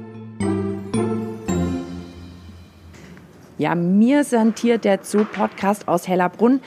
Ja, 3.59 3.75
mir 3.75 4.25
santiert 4.25 4.85
der 4.85 5.01
Zoo-Podcast 5.03 5.89
aus 5.89 6.07
Hellerbrunn 6.07 6.61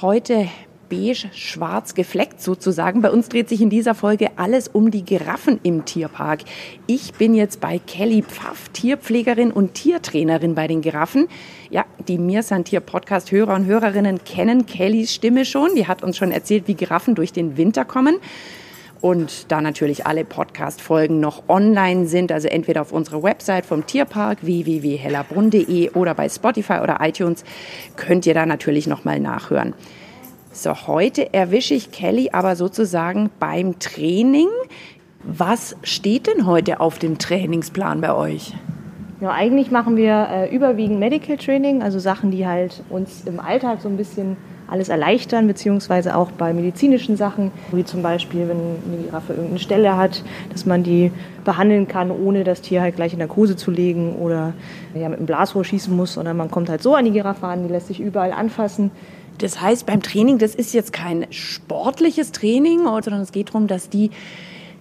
heute 0.00 0.48
beige-schwarz 0.88 1.94
gefleckt 1.94 2.40
sozusagen. 2.40 3.02
Bei 3.02 3.10
uns 3.10 3.28
dreht 3.28 3.48
sich 3.48 3.60
in 3.60 3.70
dieser 3.70 3.94
Folge 3.94 4.30
alles 4.36 4.68
um 4.68 4.90
die 4.90 5.04
Giraffen 5.04 5.60
im 5.62 5.84
Tierpark. 5.84 6.40
Ich 6.86 7.14
bin 7.14 7.34
jetzt 7.34 7.60
bei 7.60 7.78
Kelly 7.78 8.22
Pfaff, 8.22 8.68
Tierpflegerin 8.70 9.50
und 9.50 9.74
Tiertrainerin 9.74 10.54
bei 10.54 10.66
den 10.66 10.80
Giraffen. 10.80 11.28
Ja, 11.70 11.84
die 12.08 12.18
Mir 12.18 12.42
Tier 12.64 12.80
Podcast 12.80 13.32
Hörer 13.32 13.54
und 13.54 13.66
Hörerinnen 13.66 14.24
kennen 14.24 14.66
Kellys 14.66 15.12
Stimme 15.14 15.44
schon. 15.44 15.74
Die 15.74 15.86
hat 15.86 16.02
uns 16.02 16.16
schon 16.16 16.30
erzählt, 16.30 16.68
wie 16.68 16.74
Giraffen 16.74 17.14
durch 17.14 17.32
den 17.32 17.56
Winter 17.56 17.84
kommen. 17.84 18.16
Und 19.04 19.52
da 19.52 19.60
natürlich 19.60 20.06
alle 20.06 20.24
Podcast-Folgen 20.24 21.20
noch 21.20 21.42
online 21.46 22.06
sind, 22.06 22.32
also 22.32 22.48
entweder 22.48 22.80
auf 22.80 22.90
unserer 22.90 23.22
Website 23.22 23.66
vom 23.66 23.84
Tierpark 23.84 24.46
www.hellerbrunn.de 24.46 25.90
oder 25.90 26.14
bei 26.14 26.26
Spotify 26.30 26.78
oder 26.82 26.96
iTunes, 27.02 27.44
könnt 27.96 28.24
ihr 28.24 28.32
da 28.32 28.46
natürlich 28.46 28.86
nochmal 28.86 29.20
nachhören. 29.20 29.74
So, 30.56 30.86
heute 30.86 31.34
erwische 31.34 31.74
ich 31.74 31.90
Kelly 31.90 32.30
aber 32.32 32.54
sozusagen 32.54 33.28
beim 33.40 33.80
Training. 33.80 34.46
Was 35.24 35.74
steht 35.82 36.28
denn 36.28 36.46
heute 36.46 36.78
auf 36.78 37.00
dem 37.00 37.18
Trainingsplan 37.18 38.00
bei 38.00 38.14
euch? 38.14 38.54
Ja, 39.20 39.32
eigentlich 39.32 39.72
machen 39.72 39.96
wir 39.96 40.28
äh, 40.30 40.54
überwiegend 40.54 41.00
Medical 41.00 41.38
Training, 41.38 41.82
also 41.82 41.98
Sachen, 41.98 42.30
die 42.30 42.46
halt 42.46 42.84
uns 42.88 43.24
im 43.24 43.40
Alltag 43.40 43.80
so 43.80 43.88
ein 43.88 43.96
bisschen 43.96 44.36
alles 44.68 44.90
erleichtern, 44.90 45.48
beziehungsweise 45.48 46.16
auch 46.16 46.30
bei 46.30 46.52
medizinischen 46.52 47.16
Sachen, 47.16 47.50
wie 47.72 47.84
zum 47.84 48.02
Beispiel, 48.02 48.48
wenn 48.48 48.58
eine 48.86 49.02
Giraffe 49.02 49.32
irgendeine 49.32 49.58
Stelle 49.58 49.96
hat, 49.96 50.22
dass 50.52 50.66
man 50.66 50.84
die 50.84 51.10
behandeln 51.44 51.88
kann, 51.88 52.12
ohne 52.12 52.44
das 52.44 52.60
Tier 52.60 52.80
halt 52.80 52.94
gleich 52.94 53.12
in 53.12 53.18
Narkose 53.18 53.56
zu 53.56 53.72
legen 53.72 54.14
oder 54.16 54.52
ja, 54.94 55.08
mit 55.08 55.18
einem 55.18 55.26
Blasrohr 55.26 55.64
schießen 55.64 55.94
muss, 55.94 56.14
sondern 56.14 56.36
man 56.36 56.48
kommt 56.48 56.68
halt 56.68 56.82
so 56.82 56.94
an 56.94 57.04
die 57.04 57.10
Giraffe 57.10 57.46
an, 57.46 57.66
die 57.66 57.72
lässt 57.72 57.88
sich 57.88 58.00
überall 58.00 58.32
anfassen. 58.32 58.92
Das 59.38 59.60
heißt, 59.60 59.86
beim 59.86 60.02
Training, 60.02 60.38
das 60.38 60.54
ist 60.54 60.74
jetzt 60.74 60.92
kein 60.92 61.26
sportliches 61.30 62.32
Training, 62.32 62.84
sondern 62.84 63.20
es 63.20 63.32
geht 63.32 63.48
darum, 63.48 63.66
dass 63.66 63.88
die 63.88 64.10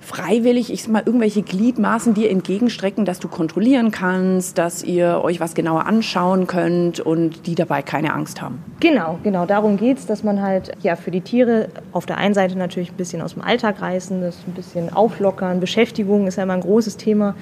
freiwillig, 0.04 0.72
ich 0.72 0.84
sag 0.84 0.92
mal, 0.92 1.04
irgendwelche 1.06 1.42
Gliedmaßen 1.42 2.14
dir 2.14 2.30
entgegenstrecken, 2.30 3.06
dass 3.06 3.20
du 3.20 3.28
kontrollieren 3.28 3.92
kannst, 3.92 4.58
dass 4.58 4.84
ihr 4.84 5.22
euch 5.24 5.40
was 5.40 5.56
genauer 5.56 5.86
anschauen 5.86 6.46
könnt 6.46 7.00
und 7.00 7.48
die 7.48 7.56
dabei 7.56 7.82
keine 7.82 8.14
Angst 8.14 8.42
haben. 8.42 8.62
Genau, 8.80 9.18
genau. 9.24 9.46
Darum 9.46 9.78
geht 9.78 9.98
es, 9.98 10.06
dass 10.06 10.24
man 10.24 10.42
halt 10.42 10.72
ja 10.84 10.96
für 10.96 11.12
die 11.12 11.22
Tiere 11.22 11.70
auf 11.94 12.06
der 12.06 12.18
einen 12.18 12.34
Seite 12.34 12.58
natürlich 12.58 12.92
ein 12.92 12.98
bisschen 12.98 13.22
aus 13.22 13.34
dem 13.34 13.44
Alltag 13.44 13.82
reißen, 13.82 14.22
das 14.22 14.38
ein 14.46 14.54
bisschen 14.54 14.92
auflockern. 14.92 15.60
Beschäftigung 15.60 16.28
ist 16.28 16.36
ja 16.36 16.44
immer 16.44 16.54
ein 16.54 16.62
großes 16.62 16.98
Thema. 16.98 17.36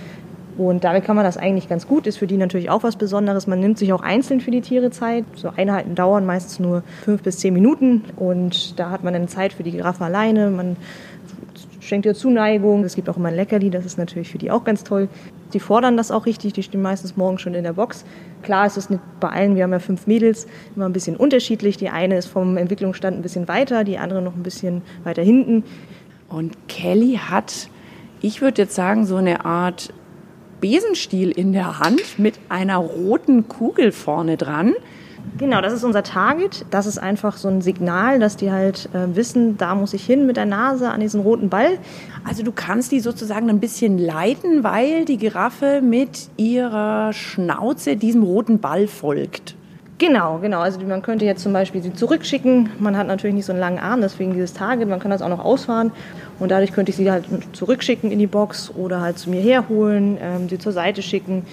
Und 0.62 0.84
damit 0.84 1.04
kann 1.04 1.16
man 1.16 1.26
das 1.26 1.38
eigentlich 1.38 1.68
ganz 1.68 1.88
gut. 1.88 2.06
Ist 2.06 2.18
für 2.18 2.28
die 2.28 2.38
natürlich 2.38 2.70
auch 2.70 2.84
was 2.84 2.96
Besonderes. 2.96 3.48
Man 3.48 3.60
nimmt 3.60 3.80
sich 3.80 3.94
auch 3.94 4.02
einzeln 4.02 4.42
für 4.42 4.52
die 4.52 4.62
Tiere 4.62 4.92
Zeit. 4.92 5.26
So 5.34 5.50
Einheiten 5.56 5.96
dauern 5.96 6.24
meistens 6.24 6.60
nur 6.60 6.84
fünf 7.04 7.24
bis 7.24 7.40
zehn 7.40 7.52
Minuten. 7.54 8.04
Und 8.16 8.80
da 8.80 8.92
hat 8.92 9.04
man 9.04 9.14
dann 9.14 9.28
Zeit 9.28 9.54
für 9.54 9.64
die 9.64 9.72
Giraffe 9.72 10.06
alleine. 10.06 10.52
Man 10.52 10.78
schenkt 11.80 12.06
ihr 12.06 12.14
Zuneigung. 12.14 12.84
Es 12.84 12.96
gibt 12.96 13.10
auch 13.10 13.18
immer 13.18 13.30
ein 13.30 13.36
Leckerli, 13.36 13.72
das 13.72 13.86
ist 13.86 13.98
natürlich 13.98 14.30
für 14.30 14.38
die 14.38 14.52
auch 14.52 14.64
ganz 14.64 14.84
toll. 14.84 15.10
Die 15.54 15.60
fordern 15.60 15.98
das 15.98 16.12
auch 16.12 16.28
richtig, 16.28 16.54
die 16.54 16.62
stehen 16.62 16.84
meistens 16.84 17.18
morgen 17.18 17.40
schon 17.40 17.56
in 17.56 17.64
der 17.64 17.74
Box. 17.74 18.06
Klar 18.44 18.68
ist 18.68 18.78
es 18.78 18.92
nicht 18.92 19.02
bei 19.20 19.30
allen, 19.30 19.56
wir 19.56 19.64
haben 19.64 19.72
ja 19.72 19.80
fünf 19.80 20.06
Mädels, 20.06 20.46
immer 20.76 20.86
ein 20.86 20.94
bisschen 20.94 21.18
unterschiedlich. 21.18 21.78
Die 21.78 21.90
eine 21.90 22.18
ist 22.18 22.28
vom 22.28 22.56
Entwicklungsstand 22.56 23.18
ein 23.18 23.24
bisschen 23.24 23.48
weiter, 23.48 23.84
die 23.84 23.98
andere 23.98 24.22
noch 24.22 24.36
ein 24.36 24.44
bisschen 24.44 24.84
weiter 25.04 25.24
hinten. 25.24 25.64
Und 26.30 26.56
Kelly 26.68 27.20
hat, 27.30 27.68
ich 28.22 28.42
würde 28.42 28.62
jetzt 28.62 28.76
sagen, 28.76 29.06
so 29.08 29.16
eine 29.16 29.44
Art 29.44 29.92
Besenstiel 30.62 31.32
in 31.32 31.52
der 31.52 31.80
Hand 31.80 32.18
mit 32.18 32.40
einer 32.48 32.78
roten 32.78 33.50
Kugel 33.50 33.92
vorne 33.92 34.38
dran. 34.38 34.74
Genau, 35.38 35.62
das 35.62 35.74
ist 35.74 35.84
unser 35.84 36.04
Target. 36.04 36.66
Das 36.70 36.86
ist 36.86 36.98
einfach 36.98 37.38
so 37.38 37.48
ein 37.48 37.62
Signal, 37.62 38.20
dass 38.20 38.38
die 38.38 38.52
halt 38.52 38.90
äh, 38.94 39.16
wissen, 39.16 39.58
da 39.58 39.76
muss 39.76 39.94
ich 39.94 40.06
hin 40.06 40.26
mit 40.26 40.38
der 40.38 40.46
Nase 40.46 40.90
an 40.90 41.00
diesen 41.00 41.22
roten 41.22 41.50
Ball. 41.50 41.78
Also 42.24 42.44
du 42.44 42.52
kannst 42.52 42.92
die 42.92 43.00
sozusagen 43.00 43.50
ein 43.50 43.60
bisschen 43.60 43.98
leiten, 43.98 44.64
weil 44.64 45.06
die 45.06 45.18
Giraffe 45.18 45.82
mit 45.82 46.30
ihrer 46.38 47.14
Schnauze 47.14 47.98
diesem 47.98 48.24
roten 48.24 48.60
Ball 48.60 48.88
folgt. 48.88 49.56
Genau, 50.02 50.40
genau. 50.40 50.62
Also 50.62 50.80
man 50.80 51.04
könnte 51.04 51.26
jetzt 51.26 51.44
zum 51.44 51.54
Beispiel 51.54 51.84
sie 51.84 51.94
zurückschicken. 51.94 52.72
Man 52.80 52.98
hat 52.98 53.06
natürlich 53.06 53.36
nicht 53.36 53.46
so 53.46 53.54
einen 53.54 53.60
langen 53.60 53.78
Arm, 53.78 54.02
deswegen 54.02 54.34
dieses 54.34 54.52
Target. 54.52 54.90
Man 54.90 55.00
kann 55.00 55.12
das 55.12 55.22
auch 55.22 55.30
noch 55.30 55.46
ausfahren. 55.46 55.92
Und 56.40 56.50
dadurch 56.50 56.72
könnte 56.72 56.90
ich 56.90 56.96
sie 56.96 57.12
halt 57.12 57.26
zurückschicken 57.54 58.12
in 58.12 58.18
die 58.18 58.26
Box 58.26 58.72
oder 58.76 59.00
halt 59.00 59.20
zu 59.20 59.30
mir 59.30 59.42
herholen, 59.42 60.18
ähm, 60.20 60.50
sie 60.50 60.58
zur 60.58 60.72
Seite 60.72 61.04
schicken. 61.04 61.46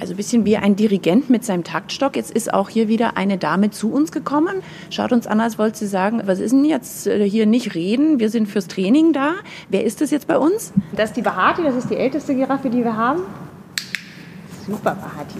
Also 0.00 0.14
ein 0.14 0.16
bisschen 0.16 0.44
wie 0.44 0.56
ein 0.56 0.74
Dirigent 0.74 1.30
mit 1.30 1.44
seinem 1.44 1.62
Taktstock. 1.62 2.16
Jetzt 2.16 2.32
ist 2.32 2.52
auch 2.52 2.68
hier 2.68 2.88
wieder 2.88 3.16
eine 3.16 3.38
Dame 3.38 3.70
zu 3.70 3.92
uns 3.92 4.10
gekommen. 4.10 4.64
Schaut 4.90 5.12
uns 5.12 5.28
an, 5.28 5.40
als 5.40 5.56
wollte 5.56 5.78
sie 5.78 5.86
sagen, 5.86 6.22
was 6.24 6.40
ist 6.40 6.50
denn 6.50 6.64
jetzt 6.64 7.06
äh, 7.06 7.30
hier 7.30 7.46
nicht 7.46 7.76
reden? 7.76 8.18
Wir 8.18 8.30
sind 8.30 8.48
fürs 8.48 8.66
Training 8.66 9.12
da. 9.12 9.34
Wer 9.68 9.84
ist 9.84 10.00
das 10.00 10.10
jetzt 10.10 10.26
bei 10.26 10.38
uns? 10.38 10.72
Das 10.96 11.10
ist 11.10 11.16
die 11.16 11.22
Bahati, 11.22 11.62
das 11.62 11.76
ist 11.76 11.88
die 11.88 11.96
älteste 11.96 12.34
Giraffe, 12.34 12.68
die 12.68 12.82
wir 12.82 12.96
haben. 12.96 13.20
Super 14.66 14.96
Bahati. 14.96 15.38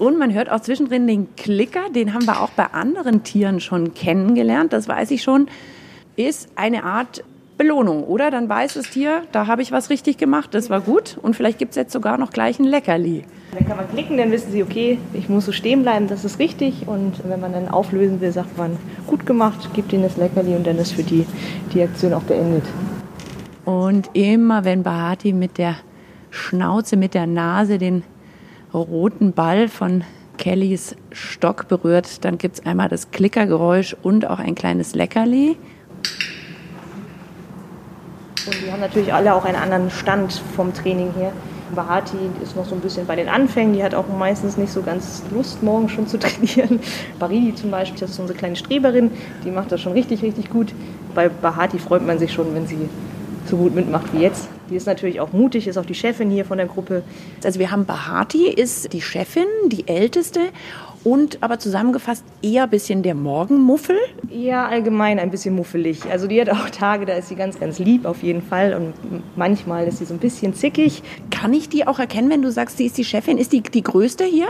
Und 0.00 0.18
man 0.18 0.32
hört 0.32 0.50
auch 0.50 0.60
zwischendrin 0.60 1.06
den 1.06 1.36
Klicker, 1.36 1.90
den 1.94 2.14
haben 2.14 2.24
wir 2.24 2.40
auch 2.40 2.48
bei 2.48 2.64
anderen 2.72 3.22
Tieren 3.22 3.60
schon 3.60 3.92
kennengelernt, 3.92 4.72
das 4.72 4.88
weiß 4.88 5.10
ich 5.10 5.22
schon, 5.22 5.46
ist 6.16 6.48
eine 6.56 6.84
Art 6.84 7.22
Belohnung, 7.58 8.04
oder? 8.04 8.30
Dann 8.30 8.48
weiß 8.48 8.72
das 8.74 8.88
Tier, 8.88 9.24
da 9.32 9.46
habe 9.46 9.60
ich 9.60 9.72
was 9.72 9.90
richtig 9.90 10.16
gemacht, 10.16 10.54
das 10.54 10.70
war 10.70 10.80
gut 10.80 11.18
und 11.20 11.36
vielleicht 11.36 11.58
gibt 11.58 11.72
es 11.72 11.76
jetzt 11.76 11.92
sogar 11.92 12.16
noch 12.16 12.30
gleich 12.30 12.58
ein 12.58 12.64
Leckerli. 12.64 13.24
Dann 13.52 13.66
kann 13.66 13.76
man 13.76 13.90
klicken, 13.90 14.16
dann 14.16 14.32
wissen 14.32 14.50
sie, 14.50 14.62
okay, 14.62 14.96
ich 15.12 15.28
muss 15.28 15.44
so 15.44 15.52
stehen 15.52 15.82
bleiben, 15.82 16.08
das 16.08 16.24
ist 16.24 16.38
richtig. 16.38 16.88
Und 16.88 17.20
wenn 17.28 17.38
man 17.38 17.52
dann 17.52 17.68
auflösen 17.68 18.22
will, 18.22 18.32
sagt 18.32 18.56
man, 18.56 18.78
gut 19.06 19.26
gemacht, 19.26 19.74
gibt 19.74 19.92
ihnen 19.92 20.04
das 20.04 20.16
Leckerli 20.16 20.54
und 20.56 20.66
dann 20.66 20.78
ist 20.78 20.92
für 20.92 21.02
die 21.02 21.26
die 21.74 21.82
Aktion 21.82 22.14
auch 22.14 22.22
beendet. 22.22 22.64
Und 23.66 24.08
immer 24.14 24.64
wenn 24.64 24.82
Bahati 24.82 25.34
mit 25.34 25.58
der 25.58 25.76
Schnauze, 26.30 26.96
mit 26.96 27.12
der 27.12 27.26
Nase 27.26 27.76
den 27.76 28.02
roten 28.72 29.32
Ball 29.32 29.68
von 29.68 30.04
Kellys 30.38 30.96
Stock 31.12 31.68
berührt, 31.68 32.24
dann 32.24 32.38
gibt 32.38 32.58
es 32.58 32.66
einmal 32.66 32.88
das 32.88 33.10
Klickergeräusch 33.10 33.96
und 34.02 34.26
auch 34.26 34.38
ein 34.38 34.54
kleines 34.54 34.94
Leckerli. 34.94 35.56
Und 38.46 38.56
die 38.64 38.72
haben 38.72 38.80
natürlich 38.80 39.12
alle 39.12 39.34
auch 39.34 39.44
einen 39.44 39.56
anderen 39.56 39.90
Stand 39.90 40.32
vom 40.56 40.72
Training 40.72 41.12
her. 41.14 41.32
Bahati 41.74 42.16
ist 42.42 42.56
noch 42.56 42.64
so 42.64 42.74
ein 42.74 42.80
bisschen 42.80 43.06
bei 43.06 43.16
den 43.16 43.28
Anfängen, 43.28 43.74
die 43.74 43.84
hat 43.84 43.94
auch 43.94 44.08
meistens 44.08 44.56
nicht 44.56 44.72
so 44.72 44.82
ganz 44.82 45.22
Lust, 45.30 45.62
morgen 45.62 45.88
schon 45.88 46.06
zu 46.06 46.18
trainieren. 46.18 46.80
Baridi 47.18 47.54
zum 47.54 47.70
Beispiel, 47.70 48.00
das 48.00 48.10
ist 48.10 48.18
unsere 48.18 48.38
kleine 48.38 48.56
Streberin, 48.56 49.10
die 49.44 49.50
macht 49.50 49.70
das 49.70 49.80
schon 49.80 49.92
richtig, 49.92 50.22
richtig 50.22 50.50
gut. 50.50 50.72
Bei 51.14 51.28
Bahati 51.28 51.78
freut 51.78 52.04
man 52.04 52.18
sich 52.18 52.32
schon, 52.32 52.54
wenn 52.54 52.66
sie 52.66 52.88
so 53.46 53.56
gut 53.56 53.74
mitmacht 53.74 54.12
wie 54.12 54.22
jetzt. 54.22 54.48
Die 54.70 54.76
ist 54.76 54.86
natürlich 54.86 55.20
auch 55.20 55.32
mutig, 55.32 55.66
ist 55.66 55.76
auch 55.76 55.84
die 55.84 55.94
Chefin 55.94 56.30
hier 56.30 56.44
von 56.44 56.56
der 56.56 56.66
Gruppe. 56.66 57.02
Also 57.44 57.58
wir 57.58 57.70
haben 57.70 57.84
Bahati, 57.84 58.48
ist 58.48 58.92
die 58.92 59.02
Chefin, 59.02 59.46
die 59.66 59.88
älteste 59.88 60.40
und 61.02 61.42
aber 61.42 61.58
zusammengefasst 61.58 62.24
eher 62.42 62.64
ein 62.64 62.70
bisschen 62.70 63.02
der 63.02 63.14
Morgenmuffel. 63.14 63.96
Ja, 64.28 64.66
allgemein 64.66 65.18
ein 65.18 65.30
bisschen 65.30 65.54
muffelig. 65.54 66.04
Also 66.10 66.26
die 66.26 66.40
hat 66.40 66.50
auch 66.50 66.70
Tage, 66.70 67.06
da 67.06 67.14
ist 67.14 67.28
sie 67.28 67.34
ganz, 67.34 67.58
ganz 67.58 67.78
lieb 67.78 68.04
auf 68.04 68.22
jeden 68.22 68.42
Fall 68.42 68.74
und 68.74 68.94
manchmal 69.36 69.88
ist 69.88 69.98
sie 69.98 70.04
so 70.04 70.14
ein 70.14 70.20
bisschen 70.20 70.54
zickig. 70.54 71.02
Kann 71.30 71.52
ich 71.52 71.68
die 71.68 71.86
auch 71.86 71.98
erkennen, 71.98 72.30
wenn 72.30 72.42
du 72.42 72.50
sagst, 72.50 72.76
sie 72.76 72.86
ist 72.86 72.96
die 72.96 73.04
Chefin? 73.04 73.38
Ist 73.38 73.52
die 73.52 73.62
die 73.62 73.82
größte 73.82 74.24
hier? 74.24 74.48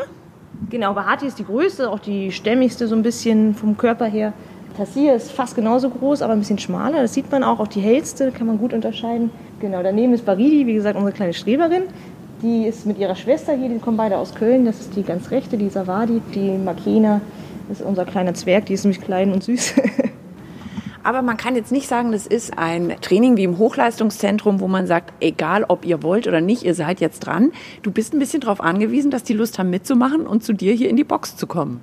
Genau, 0.69 0.93
Bahati 0.93 1.27
ist 1.27 1.39
die 1.39 1.45
größte, 1.45 1.89
auch 1.89 2.01
die 2.01 2.33
stämmigste 2.33 2.87
so 2.87 2.95
ein 2.95 3.03
bisschen 3.03 3.55
vom 3.55 3.79
Körper 3.79 4.05
her. 4.05 4.35
Tassir 4.81 5.15
ist 5.15 5.31
fast 5.31 5.57
genauso 5.57 5.91
groß, 5.91 6.23
aber 6.23 6.33
ein 6.33 6.39
bisschen 6.39 6.59
schmaler. 6.59 7.03
Das 7.03 7.13
sieht 7.13 7.31
man 7.31 7.45
auch, 7.45 7.61
auch 7.61 7.69
die 7.69 7.83
hellste 7.83 8.33
kann 8.33 8.47
man 8.47 8.57
gut 8.57 8.73
unterscheiden. 8.73 9.29
Genau, 9.61 9.83
daneben 9.83 10.15
ist 10.15 10.25
Baridi, 10.25 10.67
wie 10.67 10.73
gesagt, 10.73 10.97
unsere 10.97 11.13
kleine 11.13 11.35
Streberin. 11.35 11.83
Die 12.41 12.67
ist 12.67 12.87
mit 12.87 12.97
ihrer 12.97 13.15
Schwester 13.15 13.53
hier, 13.53 13.69
die 13.69 13.79
kommen 13.79 13.99
beide 13.99 14.17
aus 14.17 14.35
Köln. 14.35 14.65
Das 14.65 14.81
ist 14.81 14.97
die 14.97 15.03
ganz 15.03 15.31
rechte, 15.31 15.59
die 15.59 15.69
Savadi. 15.69 16.23
Die 16.35 16.57
Makena 16.57 17.21
ist 17.71 17.83
unser 17.83 18.07
kleiner 18.07 18.33
Zwerg, 18.33 18.65
die 18.67 18.73
ist 18.73 18.85
nämlich 18.85 19.03
klein 19.03 19.35
und 19.35 19.45
süß. 19.45 19.75
Aber 21.03 21.21
man 21.21 21.37
kann 21.37 21.57
jetzt 21.57 21.73
nicht 21.73 21.87
sagen, 21.87 22.13
das 22.13 22.27
ist 22.27 22.57
ein 22.57 22.97
Training 23.03 23.37
wie 23.37 23.45
im 23.45 23.59
Hochleistungszentrum, 23.59 24.61
wo 24.61 24.69
man 24.69 24.87
sagt, 24.87 25.13
egal 25.21 25.67
ob 25.69 25.85
ihr 25.85 26.03
wollt 26.03 26.27
oder 26.27 26.41
nicht, 26.41 26.63
ihr 26.63 26.75
seid 26.75 27.01
jetzt 27.01 27.21
dran. 27.21 27.53
Du 27.83 27.91
bist 27.91 28.15
ein 28.15 28.19
bisschen 28.19 28.41
darauf 28.41 28.63
angewiesen, 28.63 29.11
dass 29.11 29.25
die 29.25 29.35
Lust 29.35 29.59
haben 29.59 29.69
mitzumachen 29.69 30.27
und 30.27 30.43
zu 30.43 30.55
dir 30.55 30.73
hier 30.73 30.89
in 30.89 30.97
die 30.97 31.05
Box 31.05 31.37
zu 31.37 31.47
kommen. 31.47 31.81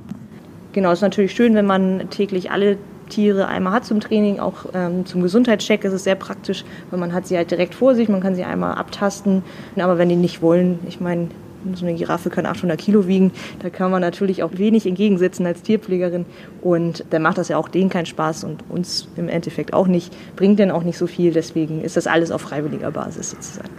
Genau, 0.77 0.91
es 0.91 0.99
ist 0.99 1.01
natürlich 1.01 1.31
schön, 1.31 1.55
wenn 1.55 1.65
man 1.65 2.07
täglich 2.11 2.51
alle 2.51 2.77
Tiere 3.09 3.47
einmal 3.47 3.73
hat 3.73 3.85
zum 3.85 3.99
Training, 3.99 4.39
auch 4.39 4.67
ähm, 4.75 5.07
zum 5.07 5.23
Gesundheitscheck 5.23 5.83
ist 5.83 5.91
es 5.91 6.03
sehr 6.03 6.13
praktisch, 6.13 6.63
weil 6.91 6.99
man 6.99 7.13
hat 7.13 7.25
sie 7.25 7.35
halt 7.35 7.49
direkt 7.49 7.73
vor 7.73 7.95
sich, 7.95 8.09
man 8.09 8.21
kann 8.21 8.35
sie 8.35 8.43
einmal 8.43 8.75
abtasten. 8.75 9.41
Aber 9.75 9.97
wenn 9.97 10.07
die 10.07 10.15
nicht 10.15 10.43
wollen, 10.43 10.77
ich 10.87 10.99
meine, 10.99 11.29
so 11.73 11.83
eine 11.83 11.95
Giraffe 11.95 12.29
kann 12.29 12.45
800 12.45 12.79
Kilo 12.79 13.07
wiegen, 13.07 13.31
da 13.63 13.71
kann 13.71 13.89
man 13.89 14.01
natürlich 14.01 14.43
auch 14.43 14.51
wenig 14.53 14.85
entgegensetzen 14.85 15.47
als 15.47 15.63
Tierpflegerin 15.63 16.27
und 16.61 17.05
dann 17.09 17.23
macht 17.23 17.39
das 17.39 17.47
ja 17.47 17.57
auch 17.57 17.69
denen 17.69 17.89
keinen 17.89 18.05
Spaß 18.05 18.43
und 18.43 18.63
uns 18.69 19.07
im 19.15 19.29
Endeffekt 19.29 19.73
auch 19.73 19.87
nicht, 19.87 20.13
bringt 20.35 20.59
dann 20.59 20.69
auch 20.69 20.83
nicht 20.83 20.99
so 20.99 21.07
viel, 21.07 21.33
deswegen 21.33 21.81
ist 21.81 21.97
das 21.97 22.05
alles 22.05 22.29
auf 22.29 22.41
freiwilliger 22.41 22.91
Basis 22.91 23.31
sozusagen. 23.31 23.71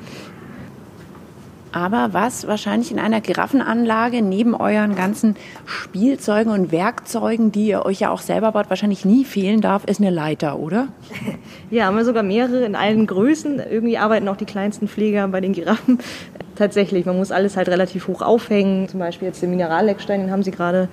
Aber 1.73 2.09
was 2.13 2.47
wahrscheinlich 2.47 2.91
in 2.91 2.99
einer 2.99 3.21
Giraffenanlage 3.21 4.23
neben 4.23 4.55
euren 4.55 4.95
ganzen 4.95 5.37
Spielzeugen 5.67 6.53
und 6.53 6.73
Werkzeugen, 6.73 7.53
die 7.53 7.69
ihr 7.69 7.85
euch 7.85 8.01
ja 8.01 8.11
auch 8.11 8.21
selber 8.21 8.53
baut, 8.53 8.71
wahrscheinlich 8.71 9.05
nie 9.05 9.25
fehlen 9.25 9.61
darf, 9.61 9.85
ist 9.85 10.01
eine 10.01 10.11
Leiter, 10.11 10.59
oder? 10.59 10.89
Ja, 11.71 11.85
haben 11.85 11.99
wir 11.99 12.05
sogar 12.07 12.23
mehrere 12.23 12.65
in 12.65 12.75
allen 12.75 13.07
Größen. 13.07 13.59
Irgendwie 13.59 13.99
arbeiten 13.99 14.27
auch 14.29 14.39
die 14.39 14.47
kleinsten 14.47 14.89
Pfleger 14.89 15.29
bei 15.29 15.43
den 15.43 15.53
Giraffen. 15.53 15.99
Tatsächlich, 16.57 17.05
man 17.05 17.19
muss 17.19 17.31
alles 17.31 17.59
halt 17.59 17.69
relativ 17.69 18.09
hoch 18.09 18.23
aufhängen. 18.23 18.89
Zum 18.89 19.01
Beispiel 19.01 19.29
jetzt 19.29 19.43
den 19.43 19.51
Mineralleckstein, 19.51 20.23
den 20.23 20.31
haben 20.31 20.43
sie 20.43 20.51
gerade 20.51 20.89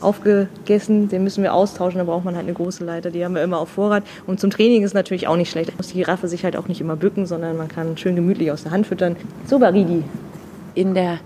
aufgegessen, 0.00 1.08
den 1.08 1.24
müssen 1.24 1.42
wir 1.42 1.54
austauschen, 1.54 1.98
da 1.98 2.04
braucht 2.04 2.24
man 2.24 2.36
halt 2.36 2.46
eine 2.46 2.54
große 2.54 2.84
Leiter, 2.84 3.10
die 3.10 3.24
haben 3.24 3.34
wir 3.34 3.42
immer 3.42 3.58
auf 3.58 3.70
Vorrat. 3.70 4.04
Und 4.26 4.40
zum 4.40 4.50
Training 4.50 4.82
ist 4.82 4.94
natürlich 4.94 5.28
auch 5.28 5.36
nicht 5.36 5.50
schlecht. 5.50 5.70
Da 5.70 5.74
muss 5.76 5.88
die 5.88 5.98
Giraffe 5.98 6.28
sich 6.28 6.44
halt 6.44 6.56
auch 6.56 6.68
nicht 6.68 6.80
immer 6.80 6.96
bücken, 6.96 7.26
sondern 7.26 7.56
man 7.56 7.68
kann 7.68 7.96
schön 7.96 8.16
gemütlich 8.16 8.50
aus 8.50 8.62
der 8.62 8.72
Hand 8.72 8.86
füttern. 8.86 9.16
So, 9.46 9.58
Baridi. 9.58 10.04
In 10.74 10.94
der 10.94 11.18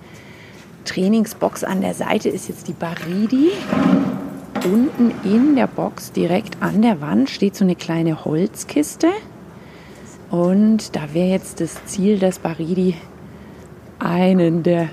Trainingsbox 0.85 1.65
an 1.65 1.81
der 1.81 1.95
Seite 1.95 2.29
ist 2.29 2.49
jetzt 2.49 2.69
die 2.69 2.73
Baridi. 2.73 3.51
Unten 4.65 5.13
in 5.25 5.57
der 5.57 5.67
Box 5.67 6.13
direkt 6.13 6.57
an 6.61 6.83
der 6.83 7.01
Wand 7.01 7.31
steht 7.31 7.57
so 7.57 7.65
eine 7.65 7.75
kleine 7.75 8.25
Holzkiste. 8.25 9.09
Und 10.31 10.97
da 10.97 11.13
wäre 11.13 11.29
jetzt 11.29 11.61
das 11.61 11.85
Ziel, 11.87 12.19
dass 12.19 12.39
Baridi 12.39 12.95
einen 13.99 14.63
der 14.63 14.89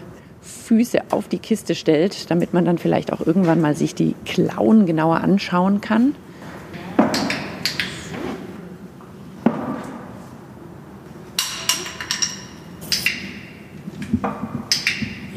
Füße 0.50 1.00
auf 1.12 1.28
die 1.28 1.40
Kiste 1.40 1.76
stellt, 1.76 2.30
damit 2.32 2.54
man 2.54 2.66
dann 2.66 2.78
vielleicht 2.78 3.14
auch 3.14 3.26
irgendwann 3.26 3.62
mal 3.62 3.76
sich 3.76 3.96
die 3.96 4.16
Klauen 4.26 4.86
genauer 4.86 5.22
anschauen 5.22 5.82
kann. 5.82 6.16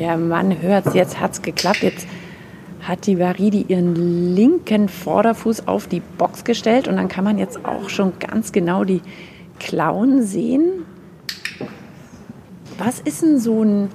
Ja, 0.02 0.16
man 0.16 0.60
hört 0.60 0.86
es, 0.86 0.94
jetzt 0.94 1.20
hat 1.20 1.32
es 1.32 1.42
geklappt. 1.42 1.82
Jetzt 1.82 2.08
hat 2.82 3.06
die 3.06 3.20
Varidi 3.20 3.64
ihren 3.68 4.34
linken 4.34 4.88
Vorderfuß 4.88 5.68
auf 5.68 5.86
die 5.86 6.00
Box 6.00 6.42
gestellt 6.42 6.88
und 6.88 6.96
dann 6.96 7.06
kann 7.06 7.22
man 7.22 7.38
jetzt 7.38 7.64
auch 7.64 7.88
schon 7.88 8.18
ganz 8.18 8.50
genau 8.50 8.82
die 8.82 9.00
Klauen 9.60 10.24
sehen. 10.24 10.84
Was 12.78 12.98
ist 12.98 13.22
denn 13.22 13.38
so 13.38 13.62
ein 13.62 13.90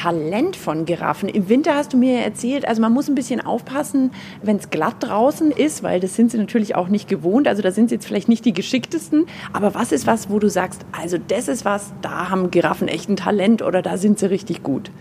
Talent 0.00 0.54
von 0.54 0.84
Giraffen. 0.84 1.28
Im 1.28 1.48
Winter 1.48 1.74
hast 1.74 1.92
du 1.92 1.96
mir 1.96 2.20
erzählt, 2.20 2.68
also 2.68 2.80
man 2.80 2.92
muss 2.92 3.08
ein 3.08 3.16
bisschen 3.16 3.40
aufpassen, 3.40 4.12
wenn 4.42 4.56
es 4.56 4.70
glatt 4.70 4.94
draußen 5.00 5.50
ist, 5.50 5.82
weil 5.82 5.98
das 5.98 6.14
sind 6.14 6.30
sie 6.30 6.38
natürlich 6.38 6.76
auch 6.76 6.86
nicht 6.86 7.08
gewohnt. 7.08 7.48
Also 7.48 7.62
da 7.62 7.72
sind 7.72 7.88
sie 7.88 7.96
jetzt 7.96 8.06
vielleicht 8.06 8.28
nicht 8.28 8.44
die 8.44 8.52
geschicktesten. 8.52 9.26
Aber 9.52 9.74
was 9.74 9.90
ist 9.90 10.06
was, 10.06 10.30
wo 10.30 10.38
du 10.38 10.48
sagst, 10.48 10.86
also 10.92 11.18
das 11.18 11.48
ist 11.48 11.64
was, 11.64 11.92
da 12.00 12.30
haben 12.30 12.52
Giraffen 12.52 12.86
echt 12.86 13.08
ein 13.08 13.16
Talent 13.16 13.60
oder 13.60 13.82
da 13.82 13.96
sind 13.96 14.20
sie 14.20 14.30
richtig 14.30 14.62
gut? 14.62 14.92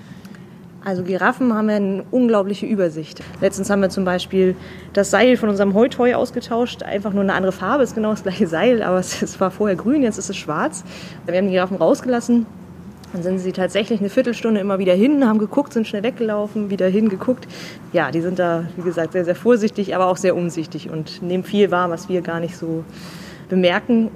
Also 0.83 1.03
Giraffen 1.03 1.53
haben 1.53 1.69
eine 1.69 2.03
unglaubliche 2.09 2.65
Übersicht. 2.65 3.21
Letztens 3.39 3.69
haben 3.69 3.81
wir 3.81 3.89
zum 3.89 4.03
Beispiel 4.03 4.55
das 4.93 5.11
Seil 5.11 5.37
von 5.37 5.49
unserem 5.49 5.75
Heutoi 5.75 6.15
ausgetauscht. 6.15 6.81
Einfach 6.81 7.13
nur 7.13 7.21
eine 7.21 7.33
andere 7.33 7.51
Farbe, 7.51 7.83
ist 7.83 7.93
genau 7.93 8.11
das 8.11 8.23
gleiche 8.23 8.47
Seil, 8.47 8.81
aber 8.81 8.97
es 8.99 9.39
war 9.39 9.51
vorher 9.51 9.75
grün, 9.75 10.01
jetzt 10.01 10.17
ist 10.17 10.31
es 10.31 10.37
schwarz. 10.37 10.83
Wir 11.27 11.37
haben 11.37 11.45
die 11.45 11.53
Giraffen 11.53 11.77
rausgelassen. 11.77 12.47
Dann 13.13 13.23
sind 13.23 13.39
sie 13.39 13.53
tatsächlich 13.53 13.99
eine 13.99 14.09
Viertelstunde 14.09 14.59
immer 14.59 14.79
wieder 14.79 14.93
hin, 14.93 15.25
haben 15.25 15.39
geguckt, 15.39 15.73
sind 15.73 15.87
schnell 15.87 16.03
weggelaufen, 16.03 16.69
wieder 16.69 16.87
hingeguckt. 16.87 17.47
Ja, 17.93 18.11
die 18.11 18.21
sind 18.21 18.37
da, 18.37 18.65
wie 18.75 18.83
gesagt, 18.83 19.13
sehr, 19.13 19.23
sehr 19.23 19.35
vorsichtig, 19.35 19.95
aber 19.95 20.07
auch 20.07 20.17
sehr 20.17 20.35
umsichtig 20.35 20.89
und 20.89 21.21
nehmen 21.21 21.43
viel 21.43 21.71
wahr, 21.71 21.89
was 21.89 22.09
wir 22.09 22.21
gar 22.21 22.39
nicht 22.39 22.57
so 22.57 22.83
bemerken. 23.49 24.11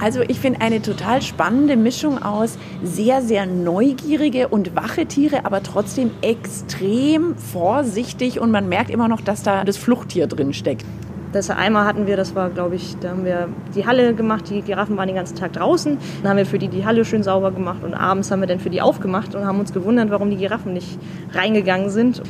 Also 0.00 0.22
ich 0.22 0.40
finde 0.40 0.62
eine 0.62 0.80
total 0.80 1.20
spannende 1.20 1.76
Mischung 1.76 2.22
aus 2.22 2.56
sehr, 2.82 3.20
sehr 3.20 3.44
neugierige 3.44 4.48
und 4.48 4.74
wache 4.74 5.04
Tiere, 5.04 5.44
aber 5.44 5.62
trotzdem 5.62 6.10
extrem 6.22 7.36
vorsichtig 7.36 8.40
und 8.40 8.50
man 8.50 8.68
merkt 8.68 8.90
immer 8.90 9.08
noch, 9.08 9.20
dass 9.20 9.42
da 9.42 9.62
das 9.62 9.76
Fluchttier 9.76 10.26
drin 10.26 10.54
steckt. 10.54 10.86
Das 11.32 11.48
einmal 11.48 11.86
hatten 11.86 12.06
wir, 12.06 12.16
das 12.16 12.34
war, 12.34 12.50
glaube 12.50 12.74
ich, 12.74 12.96
da 13.00 13.10
haben 13.10 13.24
wir 13.24 13.48
die 13.74 13.86
Halle 13.86 14.14
gemacht. 14.14 14.50
Die 14.50 14.62
Giraffen 14.62 14.96
waren 14.96 15.06
den 15.06 15.16
ganzen 15.16 15.36
Tag 15.36 15.52
draußen. 15.52 15.96
Dann 16.22 16.30
haben 16.30 16.36
wir 16.36 16.46
für 16.46 16.58
die 16.58 16.68
die 16.68 16.84
Halle 16.84 17.04
schön 17.04 17.22
sauber 17.22 17.52
gemacht 17.52 17.84
und 17.84 17.94
abends 17.94 18.30
haben 18.30 18.40
wir 18.40 18.48
dann 18.48 18.58
für 18.58 18.70
die 18.70 18.82
aufgemacht 18.82 19.34
und 19.34 19.44
haben 19.44 19.60
uns 19.60 19.72
gewundert, 19.72 20.10
warum 20.10 20.30
die 20.30 20.36
Giraffen 20.36 20.72
nicht 20.72 20.98
reingegangen 21.32 21.90
sind 21.90 22.22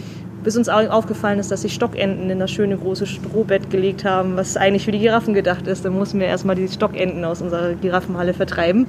bis 0.43 0.57
uns 0.57 0.69
aufgefallen 0.69 1.39
ist, 1.39 1.51
dass 1.51 1.63
sich 1.63 1.75
Stockenten 1.75 2.31
in 2.31 2.39
das 2.39 2.51
schöne 2.51 2.77
große 2.77 3.07
Strohbett 3.07 3.71
gelegt 3.71 4.05
haben, 4.05 4.37
was 4.37 4.57
eigentlich 4.57 4.85
für 4.85 4.93
die 4.93 4.99
Giraffen 4.99 5.35
gedacht 5.35 5.67
ist. 5.67 5.85
Dann 5.85 5.93
mussten 5.93 6.19
wir 6.19 6.27
erstmal 6.27 6.57
die 6.57 6.67
Stockenten 6.69 7.25
aus 7.25 7.43
unserer 7.43 7.75
Giraffenhalle 7.75 8.35
vertreiben. 8.35 8.87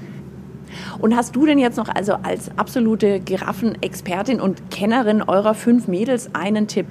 Und 0.99 1.15
hast 1.15 1.35
du 1.35 1.45
denn 1.45 1.59
jetzt 1.59 1.77
noch 1.77 1.89
also 1.89 2.13
als 2.23 2.51
absolute 2.55 3.19
Giraffenexpertin 3.19 4.39
und 4.39 4.71
Kennerin 4.71 5.21
eurer 5.21 5.53
fünf 5.53 5.87
Mädels 5.87 6.29
einen 6.33 6.67
Tipp 6.67 6.85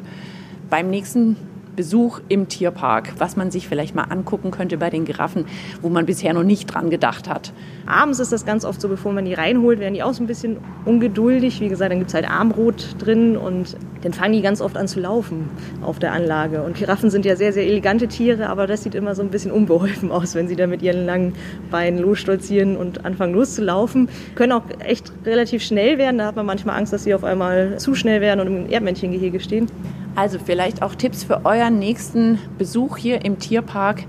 beim 0.69 0.91
nächsten 0.91 1.37
Besuch 1.81 2.21
im 2.29 2.47
Tierpark, 2.47 3.15
was 3.17 3.39
man 3.39 3.51
sich 3.51 3.67
vielleicht 3.67 3.95
mal 3.95 4.03
angucken 4.03 4.51
könnte 4.51 4.77
bei 4.77 4.91
den 4.91 5.07
Giraffen, 5.07 5.47
wo 5.81 5.89
man 5.89 6.05
bisher 6.05 6.35
noch 6.35 6.43
nicht 6.43 6.67
dran 6.67 6.91
gedacht 6.91 7.27
hat. 7.27 7.55
Abends 7.87 8.19
ist 8.19 8.33
das 8.33 8.45
ganz 8.45 8.67
oft 8.67 8.83
so, 8.83 8.89
bevor 8.89 9.15
man 9.15 9.25
die 9.25 9.33
reinholt, 9.33 9.81
werden 9.81 9.95
die 9.95 10.03
auch 10.03 10.13
so 10.13 10.23
ein 10.23 10.27
bisschen 10.27 10.59
ungeduldig. 10.85 11.59
Wie 11.63 11.71
gesagt, 11.71 11.91
dann 11.91 11.99
gibt 11.99 12.11
es 12.11 12.15
halt 12.15 12.29
Armbrot 12.29 12.97
drin 12.99 13.39
und 13.39 13.79
dann 14.03 14.13
fangen 14.13 14.35
die 14.35 14.43
ganz 14.43 14.61
oft 14.61 14.77
an 14.77 14.89
zu 14.89 15.01
laufen 15.01 15.49
auf 15.81 15.99
der 15.99 16.13
Anlage. 16.13 16.63
Und 16.63 16.77
Giraffen 16.77 17.09
sind 17.09 17.25
ja 17.25 17.35
sehr, 17.35 17.55
sehr 17.55 17.67
elegante 17.67 18.09
Tiere, 18.09 18.51
aber 18.51 18.67
das 18.67 18.83
sieht 18.83 18.95
immer 18.95 19.15
so 19.15 19.23
ein 19.23 19.31
bisschen 19.31 19.53
unbeholfen 19.53 20.11
aus, 20.11 20.35
wenn 20.35 20.47
sie 20.47 20.57
da 20.57 20.67
mit 20.67 20.83
ihren 20.83 21.07
langen 21.07 21.33
Beinen 21.71 21.99
losstolzieren 21.99 22.77
und 22.77 23.07
anfangen 23.07 23.33
loszulaufen. 23.33 24.11
Können 24.35 24.53
auch 24.53 24.65
echt 24.81 25.15
relativ 25.25 25.63
schnell 25.63 25.97
werden. 25.97 26.19
Da 26.19 26.27
hat 26.27 26.37
man 26.37 26.45
manchmal 26.45 26.77
Angst, 26.77 26.93
dass 26.93 27.05
sie 27.05 27.15
auf 27.15 27.25
einmal 27.25 27.79
zu 27.79 27.95
schnell 27.95 28.21
werden 28.21 28.41
und 28.41 28.47
im 28.49 28.71
Erdmännchengehege 28.71 29.41
stehen. 29.41 29.69
Also 30.15 30.39
vielleicht 30.39 30.83
auch 30.83 30.95
Tipps 30.95 31.25
für 31.25 31.45
euren 31.45 31.79
nächsten 31.79 32.39
Besuch 32.59 32.97
hier 32.97 33.25
im 33.25 33.39
Tierpark. 33.39 34.05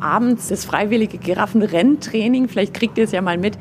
Abends 0.00 0.48
das 0.48 0.64
freiwillige 0.64 1.18
Giraffenrenntraining. 1.18 2.48
Vielleicht 2.48 2.74
kriegt 2.74 2.98
ihr 2.98 3.04
es 3.04 3.12
ja 3.12 3.22
mal 3.22 3.38
mit. 3.38 3.56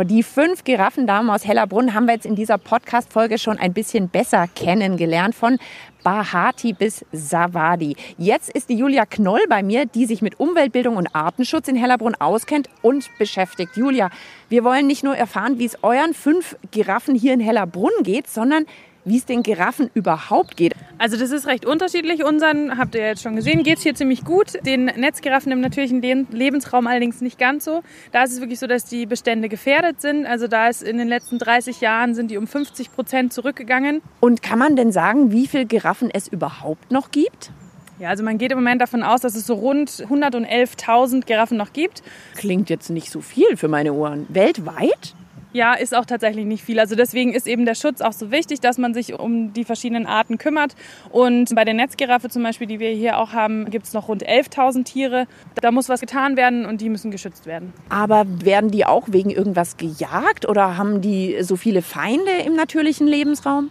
So, 0.00 0.04
die 0.04 0.22
fünf 0.22 0.64
Giraffendamen 0.64 1.28
aus 1.28 1.46
Hellerbrunn 1.46 1.92
haben 1.92 2.06
wir 2.06 2.14
jetzt 2.14 2.24
in 2.24 2.34
dieser 2.34 2.56
Podcast-Folge 2.56 3.36
schon 3.36 3.58
ein 3.58 3.74
bisschen 3.74 4.08
besser 4.08 4.48
kennengelernt. 4.48 5.34
Von 5.34 5.58
Bahati 6.02 6.72
bis 6.72 7.04
Savadi. 7.12 7.94
Jetzt 8.16 8.48
ist 8.48 8.70
die 8.70 8.76
Julia 8.76 9.04
Knoll 9.04 9.42
bei 9.50 9.62
mir, 9.62 9.84
die 9.84 10.06
sich 10.06 10.22
mit 10.22 10.40
Umweltbildung 10.40 10.96
und 10.96 11.14
Artenschutz 11.14 11.68
in 11.68 11.76
Hellerbrunn 11.76 12.14
auskennt 12.14 12.70
und 12.80 13.10
beschäftigt. 13.18 13.76
Julia, 13.76 14.08
wir 14.48 14.64
wollen 14.64 14.86
nicht 14.86 15.04
nur 15.04 15.14
erfahren, 15.14 15.58
wie 15.58 15.66
es 15.66 15.76
euren 15.84 16.14
fünf 16.14 16.56
Giraffen 16.70 17.14
hier 17.14 17.34
in 17.34 17.40
Hellerbrunn 17.40 17.92
geht, 18.02 18.26
sondern 18.26 18.64
wie 19.04 19.16
es 19.16 19.24
den 19.24 19.42
Giraffen 19.42 19.90
überhaupt 19.94 20.56
geht. 20.56 20.74
Also 20.98 21.16
das 21.16 21.30
ist 21.30 21.46
recht 21.46 21.64
unterschiedlich. 21.64 22.24
Unseren, 22.24 22.76
habt 22.76 22.94
ihr 22.94 23.02
jetzt 23.02 23.22
schon 23.22 23.36
gesehen, 23.36 23.62
geht 23.62 23.78
es 23.78 23.82
hier 23.82 23.94
ziemlich 23.94 24.24
gut. 24.24 24.64
Den 24.66 24.84
Netzgiraffen 24.84 25.50
im 25.52 25.60
natürlichen 25.60 26.02
Lebensraum 26.30 26.86
allerdings 26.86 27.20
nicht 27.20 27.38
ganz 27.38 27.64
so. 27.64 27.82
Da 28.12 28.22
ist 28.22 28.32
es 28.32 28.40
wirklich 28.40 28.58
so, 28.58 28.66
dass 28.66 28.84
die 28.84 29.06
Bestände 29.06 29.48
gefährdet 29.48 30.00
sind. 30.00 30.26
Also 30.26 30.46
da 30.46 30.68
ist 30.68 30.82
in 30.82 30.98
den 30.98 31.08
letzten 31.08 31.38
30 31.38 31.80
Jahren 31.80 32.14
sind 32.14 32.30
die 32.30 32.36
um 32.36 32.46
50 32.46 32.92
Prozent 32.92 33.32
zurückgegangen. 33.32 34.02
Und 34.20 34.42
kann 34.42 34.58
man 34.58 34.76
denn 34.76 34.92
sagen, 34.92 35.32
wie 35.32 35.46
viele 35.46 35.66
Giraffen 35.66 36.10
es 36.12 36.28
überhaupt 36.28 36.90
noch 36.90 37.10
gibt? 37.10 37.50
Ja, 37.98 38.08
also 38.08 38.24
man 38.24 38.38
geht 38.38 38.50
im 38.50 38.56
Moment 38.56 38.80
davon 38.80 39.02
aus, 39.02 39.20
dass 39.20 39.34
es 39.34 39.46
so 39.46 39.54
rund 39.54 39.90
111.000 39.90 41.26
Giraffen 41.26 41.58
noch 41.58 41.74
gibt. 41.74 42.02
Klingt 42.34 42.70
jetzt 42.70 42.88
nicht 42.88 43.10
so 43.10 43.20
viel 43.20 43.58
für 43.58 43.68
meine 43.68 43.92
Ohren. 43.92 44.24
Weltweit? 44.30 45.14
Ja, 45.52 45.74
ist 45.74 45.96
auch 45.96 46.04
tatsächlich 46.04 46.46
nicht 46.46 46.64
viel. 46.64 46.78
Also 46.78 46.94
deswegen 46.94 47.32
ist 47.32 47.46
eben 47.46 47.64
der 47.64 47.74
Schutz 47.74 48.00
auch 48.00 48.12
so 48.12 48.30
wichtig, 48.30 48.60
dass 48.60 48.78
man 48.78 48.94
sich 48.94 49.18
um 49.18 49.52
die 49.52 49.64
verschiedenen 49.64 50.06
Arten 50.06 50.38
kümmert. 50.38 50.76
Und 51.10 51.54
bei 51.54 51.64
der 51.64 51.74
Netzgiraffe 51.74 52.28
zum 52.28 52.42
Beispiel, 52.42 52.66
die 52.66 52.78
wir 52.78 52.90
hier 52.90 53.18
auch 53.18 53.32
haben, 53.32 53.68
gibt 53.70 53.86
es 53.86 53.92
noch 53.92 54.08
rund 54.08 54.24
11.000 54.26 54.84
Tiere. 54.84 55.26
Da 55.60 55.72
muss 55.72 55.88
was 55.88 56.00
getan 56.00 56.36
werden 56.36 56.66
und 56.66 56.80
die 56.80 56.88
müssen 56.88 57.10
geschützt 57.10 57.46
werden. 57.46 57.72
Aber 57.88 58.24
werden 58.44 58.70
die 58.70 58.86
auch 58.86 59.08
wegen 59.08 59.30
irgendwas 59.30 59.76
gejagt 59.76 60.48
oder 60.48 60.76
haben 60.76 61.00
die 61.00 61.36
so 61.42 61.56
viele 61.56 61.82
Feinde 61.82 62.30
im 62.46 62.54
natürlichen 62.54 63.06
Lebensraum? 63.06 63.70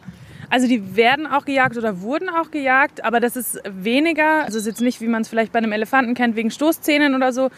Also 0.51 0.67
die 0.67 0.95
werden 0.95 1.27
auch 1.27 1.45
gejagt 1.45 1.77
oder 1.77 2.01
wurden 2.01 2.27
auch 2.27 2.49
gejagt, 2.49 3.03
aber 3.03 3.19
das 3.19 3.35
ist 3.35 3.61
weniger. 3.69 4.45
Also 4.45 4.57
es 4.57 4.63
ist 4.63 4.67
jetzt 4.67 4.81
nicht, 4.81 4.99
wie 4.99 5.07
man 5.07 5.21
es 5.21 5.29
vielleicht 5.29 5.51
bei 5.51 5.59
einem 5.59 5.71
Elefanten 5.71 6.15
kennt, 6.15 6.35
wegen 6.35 6.49
Stoßzähnen 6.49 7.13
oder 7.13 7.31
so. 7.31 7.49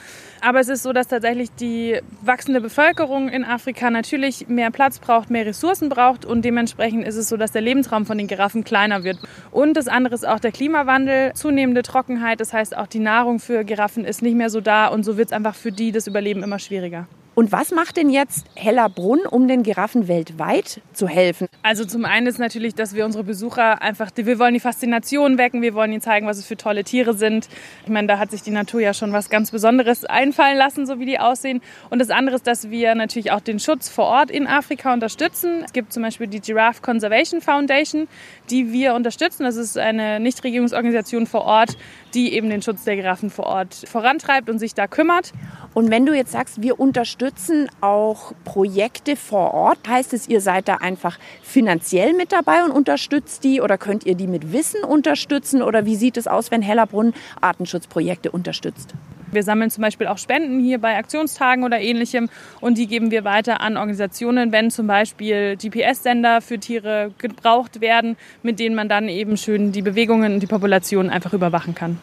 Aber 0.42 0.60
es 0.60 0.68
ist 0.68 0.84
so, 0.84 0.92
dass 0.92 1.08
tatsächlich 1.08 1.52
die 1.52 2.00
wachsende 2.22 2.60
Bevölkerung 2.60 3.30
in 3.30 3.46
Afrika 3.46 3.90
natürlich 3.90 4.50
mehr 4.50 4.72
Platz 4.72 5.00
braucht, 5.00 5.30
mehr 5.30 5.46
Ressourcen 5.46 5.88
braucht 5.88 6.26
und 6.26 6.44
dementsprechend 6.44 7.08
ist 7.08 7.16
es 7.16 7.30
so, 7.30 7.38
dass 7.38 7.54
der 7.54 7.62
Lebensraum 7.62 8.06
von 8.06 8.18
den 8.18 8.28
Giraffen 8.28 8.66
kleiner 8.66 9.06
wird. 9.06 9.20
Und 9.52 9.78
das 9.78 9.88
andere 9.88 10.16
ist 10.16 10.28
auch 10.28 10.40
der 10.40 10.52
Klimawandel, 10.52 11.32
zunehmende 11.34 11.84
Trockenheit. 11.84 12.42
Das 12.42 12.52
heißt, 12.52 12.76
auch 12.76 12.88
die 12.88 13.00
Nahrung 13.00 13.40
für 13.40 13.64
Giraffen 13.64 14.04
ist 14.04 14.22
nicht 14.22 14.36
mehr 14.36 14.50
so 14.50 14.60
da 14.60 14.88
und 14.88 15.04
so 15.04 15.16
wird 15.16 15.28
es 15.30 15.34
einfach 15.34 15.56
für 15.56 15.72
die 15.72 15.94
das 15.94 16.08
Überleben 16.08 16.44
immer 16.44 16.60
schwieriger. 16.60 17.08
Und 17.34 17.54
was 17.54 17.72
macht 17.72 17.96
denn 17.96 18.10
jetzt 18.10 18.46
Hellerbrunn, 18.56 19.22
um 19.22 19.48
den 19.48 19.64
Giraffen 19.64 20.10
weltweit 20.10 20.82
zu 20.92 21.08
helfen? 21.08 21.48
Also 21.64 21.86
zum 21.86 22.04
einen 22.04 22.28
ist 22.28 22.40
natürlich, 22.40 22.76
dass 22.76 22.94
wir 22.94 23.06
unsere 23.06 23.24
Besucher 23.24 23.82
einfach, 23.82 24.12
wir 24.16 24.38
wollen 24.38 24.54
die 24.54 24.60
Faszination 24.60 25.38
wecken, 25.38 25.62
wir 25.62 25.74
wollen 25.74 25.94
ihnen 25.94 26.02
zeigen, 26.02 26.28
was 26.28 26.38
es 26.38 26.46
für 26.46 26.58
tolle 26.58 26.84
Tiere 26.84 27.14
sind. 27.14 27.48
Ich 27.86 27.90
meine, 27.90 28.08
da 28.08 28.20
hat 28.20 28.32
sich 28.32 28.42
die 28.42 28.52
Natur 28.52 28.82
ja 28.82 28.94
schon 28.94 29.14
was 29.14 29.30
ganz 29.30 29.52
Besonderes 29.52 30.04
einfallen 30.04 30.58
lassen, 30.58 30.86
so 30.86 31.00
wie 31.00 31.06
die 31.06 31.20
aussehen. 31.20 31.62
Und 31.90 32.00
das 32.00 32.10
andere 32.10 32.36
ist, 32.36 32.48
dass 32.48 32.70
wir 32.70 32.96
natürlich 32.96 33.32
auch 33.32 33.40
den 33.40 33.60
Schutz 33.60 33.88
vor 33.88 34.06
Ort 34.06 34.30
in 34.30 34.46
Afrika 34.46 34.92
unterstützen. 34.92 35.62
Es 35.64 35.72
gibt 35.72 35.94
zum 35.94 36.04
Beispiel 36.04 36.28
die 36.28 36.42
Giraffe 36.42 36.82
Conservation 36.82 37.40
Foundation, 37.40 38.10
die 38.50 38.74
wir 38.74 38.94
unterstützen. 38.94 39.44
Das 39.44 39.56
ist 39.56 39.78
eine 39.78 40.20
Nichtregierungsorganisation 40.20 41.28
vor 41.28 41.46
Ort, 41.46 41.78
die 42.14 42.34
eben 42.34 42.50
den 42.50 42.62
Schutz 42.62 42.84
der 42.84 42.98
Giraffen 42.98 43.30
vor 43.30 43.46
Ort 43.46 43.74
vorantreibt 43.74 44.50
und 44.50 44.60
sich 44.60 44.74
da 44.74 44.88
kümmert. 44.88 45.32
Und 45.74 45.90
wenn 45.90 46.06
du 46.06 46.14
jetzt 46.14 46.34
sagst, 46.34 46.62
wir 46.62 46.78
unterstützen 46.78 47.21
auch 47.82 48.34
Projekte 48.44 49.16
vor 49.16 49.54
Ort, 49.54 49.88
heißt 49.88 50.14
es, 50.14 50.28
ihr 50.28 50.42
seid 50.42 50.68
da 50.68 50.76
einfach 50.76 51.20
finanziell 51.44 52.14
mit 52.14 52.32
dabei 52.32 52.64
und 52.64 52.72
unterstützt 52.72 53.44
die 53.44 53.62
oder 53.62 53.78
könnt 53.78 54.06
ihr 54.06 54.16
die 54.16 54.28
mit 54.28 54.52
Wissen 54.52 54.84
unterstützen 54.84 55.62
oder 55.62 55.86
wie 55.86 55.96
sieht 55.96 56.18
es 56.18 56.28
aus, 56.28 56.50
wenn 56.50 56.62
Hellerbrunn 56.62 57.14
Artenschutzprojekte 57.40 58.32
unterstützt? 58.32 58.96
Wir 59.32 59.44
sammeln 59.44 59.70
zum 59.70 59.84
Beispiel 59.84 60.08
auch 60.08 60.18
Spenden 60.18 60.60
hier 60.60 60.80
bei 60.80 60.98
Aktionstagen 60.98 61.64
oder 61.64 61.80
ähnlichem 61.80 62.30
und 62.60 62.78
die 62.78 62.88
geben 62.88 63.12
wir 63.12 63.24
weiter 63.24 63.62
an 63.62 63.78
Organisationen, 63.78 64.52
wenn 64.52 64.72
zum 64.72 64.88
Beispiel 64.88 65.56
GPS-Sender 65.56 66.42
für 66.42 66.60
Tiere 66.60 67.14
gebraucht 67.18 67.80
werden, 67.82 68.18
mit 68.44 68.60
denen 68.60 68.76
man 68.76 68.90
dann 68.90 69.08
eben 69.08 69.38
schön 69.38 69.72
die 69.72 69.82
Bewegungen 69.82 70.34
und 70.34 70.40
die 70.42 70.48
Population 70.48 71.10
einfach 71.10 71.34
überwachen 71.34 71.76
kann. 71.76 72.00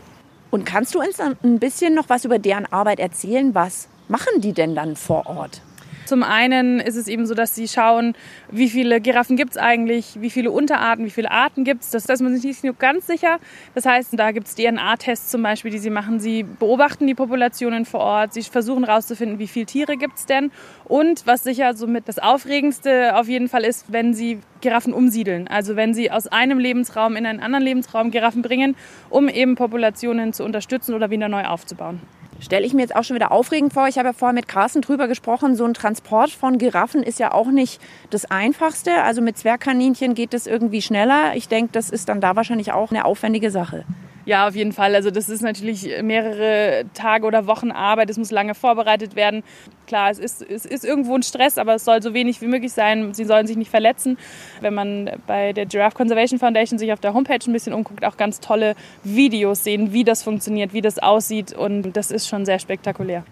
Und 0.51 0.65
kannst 0.65 0.95
du 0.95 1.01
uns 1.01 1.21
ein 1.21 1.59
bisschen 1.59 1.95
noch 1.95 2.09
was 2.09 2.25
über 2.25 2.39
deren 2.39 2.65
Arbeit 2.67 3.01
erzählen? 3.01 3.55
Was 3.55 3.89
machen 4.09 4.41
die 4.41 4.53
denn 4.53 4.75
dann 4.75 4.97
vor 4.97 5.27
Ort? 5.27 5.63
Zum 6.09 6.23
einen 6.23 6.81
ist 6.81 6.97
es 6.97 7.07
eben 7.07 7.27
so, 7.27 7.35
dass 7.35 7.55
sie 7.55 7.69
schauen, 7.69 8.15
wie 8.51 8.71
viele 8.71 8.99
Giraffen 8.99 9.37
gibt 9.37 9.51
es 9.51 9.57
eigentlich, 9.59 10.17
wie 10.19 10.31
viele 10.31 10.51
Unterarten, 10.51 11.05
wie 11.05 11.11
viele 11.11 11.31
Arten 11.31 11.65
gibt 11.65 11.83
es. 11.83 11.91
Das 11.91 12.07
ist 12.07 12.23
man 12.23 12.35
sich 12.35 12.63
nicht 12.63 12.79
ganz 12.79 13.07
sicher. 13.07 13.39
Das 13.75 13.85
heißt, 13.85 14.19
da 14.19 14.31
gibt 14.31 14.47
es 14.47 14.55
DNA-Tests 14.55 15.31
zum 15.31 15.43
Beispiel, 15.43 15.71
die 15.71 15.79
sie 15.79 15.91
machen. 15.91 16.19
Sie 16.19 16.45
beobachten 16.45 17.07
die 17.07 17.15
Populationen 17.15 17.85
vor 17.85 18.01
Ort. 18.01 18.33
Sie 18.33 18.43
versuchen 18.43 18.87
herauszufinden, 18.87 19.39
wie 19.39 19.49
viele 19.49 19.67
Tiere 19.67 19.99
gibt 19.99 20.17
es 20.17 20.25
denn. 20.25 20.51
Und 20.87 21.27
was 21.27 21.43
sicher 21.43 21.75
somit 21.75 22.09
das 22.09 22.19
Aufregendste 22.19 23.15
auf 23.15 23.29
jeden 23.29 23.51
Fall 23.51 23.65
ist, 23.65 23.93
wenn 23.93 24.15
sie 24.15 24.39
Giraffen 24.63 24.95
umsiedeln. 24.95 25.47
Also 25.47 25.77
wenn 25.77 25.93
sie 25.93 26.11
aus 26.11 26.27
einem 26.27 26.59
Lebensraum 26.59 27.17
in 27.17 27.27
einen 27.27 27.41
anderen 27.41 27.65
Lebensraum 27.65 28.11
Giraffen 28.13 28.41
bringen, 28.41 28.77
um 29.11 29.29
eben 29.29 29.57
Populationen 29.57 30.33
zu 30.33 30.43
unterstützen 30.45 30.95
oder 30.95 31.11
wieder 31.11 31.29
neu 31.29 31.45
aufzubauen. 31.45 32.01
Stelle 32.41 32.65
ich 32.65 32.73
mir 32.73 32.83
jetzt 32.83 32.95
auch 32.95 33.05
schon 33.05 33.17
wieder 33.17 33.33
aufregend 33.33 33.73
vor. 33.73 33.89
Ich 33.89 33.99
habe 33.99 34.09
ja 34.09 34.13
vorher 34.13 34.35
mit 34.35 34.49
Carsten 34.49 34.81
drüber 34.81 35.09
gesprochen. 35.09 35.57
So 35.57 35.65
ein 35.65 35.75
Transport 35.75 36.31
von 36.31 36.59
Giraffen 36.59 37.03
ist 37.03 37.19
ja 37.19 37.33
auch 37.33 37.49
nicht 37.49 37.81
das 38.11 38.31
Einfachste. 38.31 39.03
Also 39.03 39.21
mit 39.21 39.37
Zwergkaninchen 39.37 40.15
geht 40.15 40.33
das 40.33 40.47
irgendwie 40.47 40.83
schneller. 40.83 41.35
Ich 41.35 41.49
denke, 41.49 41.73
das 41.73 41.91
ist 41.91 42.09
dann 42.09 42.21
da 42.21 42.37
wahrscheinlich 42.37 42.73
auch 42.73 42.91
eine 42.91 43.05
aufwendige 43.05 43.51
Sache. 43.51 43.85
Ja, 44.29 44.47
auf 44.47 44.55
jeden 44.55 44.73
Fall. 44.73 44.95
Also 44.95 45.11
das 45.11 45.31
ist 45.31 45.41
natürlich 45.41 45.89
mehrere 46.03 46.85
Tage 46.93 47.25
oder 47.27 47.47
Wochen 47.47 47.71
Arbeit. 47.71 48.11
Es 48.11 48.19
muss 48.19 48.31
lange 48.31 48.55
vorbereitet 48.55 49.17
werden. 49.17 49.43
Klar, 49.87 50.11
es 50.11 50.19
ist, 50.19 50.43
es 50.43 50.67
ist 50.67 50.85
irgendwo 50.85 51.15
ein 51.15 51.23
Stress, 51.23 51.57
aber 51.57 51.77
es 51.77 51.87
soll 51.87 52.03
so 52.03 52.13
wenig 52.13 52.43
wie 52.43 52.47
möglich 52.47 52.75
sein. 52.75 53.15
Sie 53.15 53.25
sollen 53.25 53.47
sich 53.47 53.57
nicht 53.57 53.71
verletzen. 53.71 54.19
Wenn 54.61 54.75
man 54.75 55.11
bei 55.27 55.55
der 55.55 55.65
Giraffe 55.65 55.97
Conservation 55.97 56.39
Foundation 56.39 56.79
sich 56.79 56.93
auf 56.93 57.01
der 57.01 57.15
Homepage 57.15 57.39
ein 57.47 57.55
bisschen 57.55 57.73
umguckt, 57.73 58.05
auch 58.05 58.19
ganz 58.19 58.39
tolle 58.39 58.75
Videos 59.03 59.65
sehen, 59.65 59.95
wie 59.95 60.05
das 60.05 60.23
funktioniert, 60.23 60.75
wie 60.75 60.83
das 60.83 60.99
aussieht. 60.99 61.55
Und 61.55 61.93
das 61.93 62.11
ist 62.11 62.29
schon 62.29 62.45
sehr 62.45 62.59
spektakulär. 62.59 63.25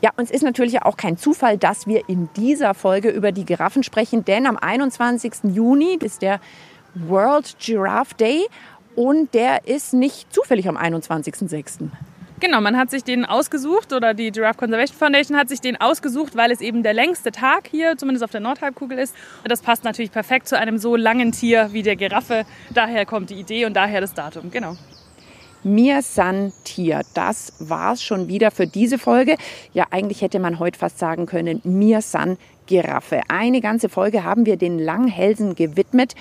Ja, 0.00 0.12
uns 0.16 0.30
ist 0.30 0.42
natürlich 0.42 0.80
auch 0.80 0.96
kein 0.96 1.18
Zufall, 1.18 1.58
dass 1.58 1.86
wir 1.86 2.08
in 2.08 2.30
dieser 2.38 2.72
Folge 2.72 3.10
über 3.10 3.32
die 3.32 3.44
Giraffen 3.44 3.82
sprechen, 3.82 4.24
denn 4.24 4.46
am 4.46 4.56
21. 4.56 5.54
Juni 5.54 5.98
ist 6.00 6.22
der 6.22 6.40
World 6.94 7.56
Giraffe 7.58 8.14
Day 8.14 8.46
und 8.96 9.34
der 9.34 9.66
ist 9.66 9.94
nicht 9.94 10.32
zufällig 10.32 10.68
am 10.68 10.76
21.06. 10.76 11.88
Genau, 12.42 12.60
man 12.60 12.76
hat 12.76 12.90
sich 12.90 13.04
den 13.04 13.24
ausgesucht 13.24 13.92
oder 13.92 14.14
die 14.14 14.32
Giraffe 14.32 14.58
Conservation 14.58 14.98
Foundation 14.98 15.38
hat 15.38 15.48
sich 15.48 15.60
den 15.60 15.80
ausgesucht, 15.80 16.34
weil 16.34 16.50
es 16.50 16.60
eben 16.60 16.82
der 16.82 16.92
längste 16.92 17.30
Tag 17.30 17.68
hier, 17.70 17.96
zumindest 17.96 18.24
auf 18.24 18.32
der 18.32 18.40
Nordhalbkugel 18.40 18.98
ist. 18.98 19.14
Das 19.44 19.62
passt 19.62 19.84
natürlich 19.84 20.10
perfekt 20.10 20.48
zu 20.48 20.58
einem 20.58 20.78
so 20.78 20.96
langen 20.96 21.30
Tier 21.30 21.68
wie 21.70 21.84
der 21.84 21.94
Giraffe. 21.94 22.44
Daher 22.70 23.06
kommt 23.06 23.30
die 23.30 23.36
Idee 23.38 23.64
und 23.64 23.74
daher 23.74 24.00
das 24.00 24.12
Datum, 24.12 24.50
genau. 24.50 24.76
Mir 25.62 26.02
San 26.02 26.52
Tier, 26.64 27.02
das 27.14 27.52
war's 27.60 28.02
schon 28.02 28.26
wieder 28.26 28.50
für 28.50 28.66
diese 28.66 28.98
Folge. 28.98 29.36
Ja, 29.72 29.86
eigentlich 29.92 30.20
hätte 30.20 30.40
man 30.40 30.58
heute 30.58 30.76
fast 30.76 30.98
sagen 30.98 31.26
können, 31.26 31.60
Mir 31.62 32.02
San 32.02 32.38
Giraffe. 32.66 33.20
Eine 33.28 33.60
ganze 33.60 33.88
Folge 33.88 34.24
haben 34.24 34.46
wir 34.46 34.56
den 34.56 34.80
Langhälsen 34.80 35.54
gewidmet 35.54 36.16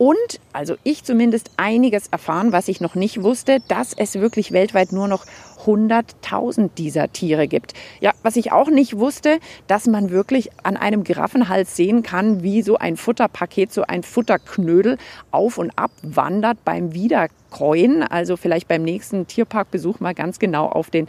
und, 0.00 0.40
also 0.54 0.76
ich 0.82 1.04
zumindest, 1.04 1.50
einiges 1.58 2.06
erfahren, 2.06 2.52
was 2.52 2.68
ich 2.68 2.80
noch 2.80 2.94
nicht 2.94 3.22
wusste, 3.22 3.58
dass 3.68 3.92
es 3.92 4.14
wirklich 4.14 4.50
weltweit 4.50 4.92
nur 4.92 5.08
noch 5.08 5.26
100.000 5.66 6.70
dieser 6.78 7.12
Tiere 7.12 7.46
gibt. 7.46 7.74
Ja, 8.00 8.12
was 8.22 8.36
ich 8.36 8.50
auch 8.50 8.70
nicht 8.70 8.96
wusste, 8.96 9.40
dass 9.66 9.86
man 9.86 10.08
wirklich 10.08 10.48
an 10.62 10.78
einem 10.78 11.04
Giraffenhals 11.04 11.76
sehen 11.76 12.02
kann, 12.02 12.42
wie 12.42 12.62
so 12.62 12.78
ein 12.78 12.96
Futterpaket, 12.96 13.74
so 13.74 13.82
ein 13.82 14.02
Futterknödel 14.02 14.96
auf 15.32 15.58
und 15.58 15.70
ab 15.76 15.90
wandert 16.00 16.64
beim 16.64 16.94
Wiederkommen 16.94 17.39
Kreuen, 17.50 18.02
also 18.02 18.36
vielleicht 18.36 18.68
beim 18.68 18.82
nächsten 18.82 19.26
Tierparkbesuch 19.26 20.00
mal 20.00 20.14
ganz 20.14 20.38
genau 20.38 20.66
auf 20.66 20.90
den 20.90 21.08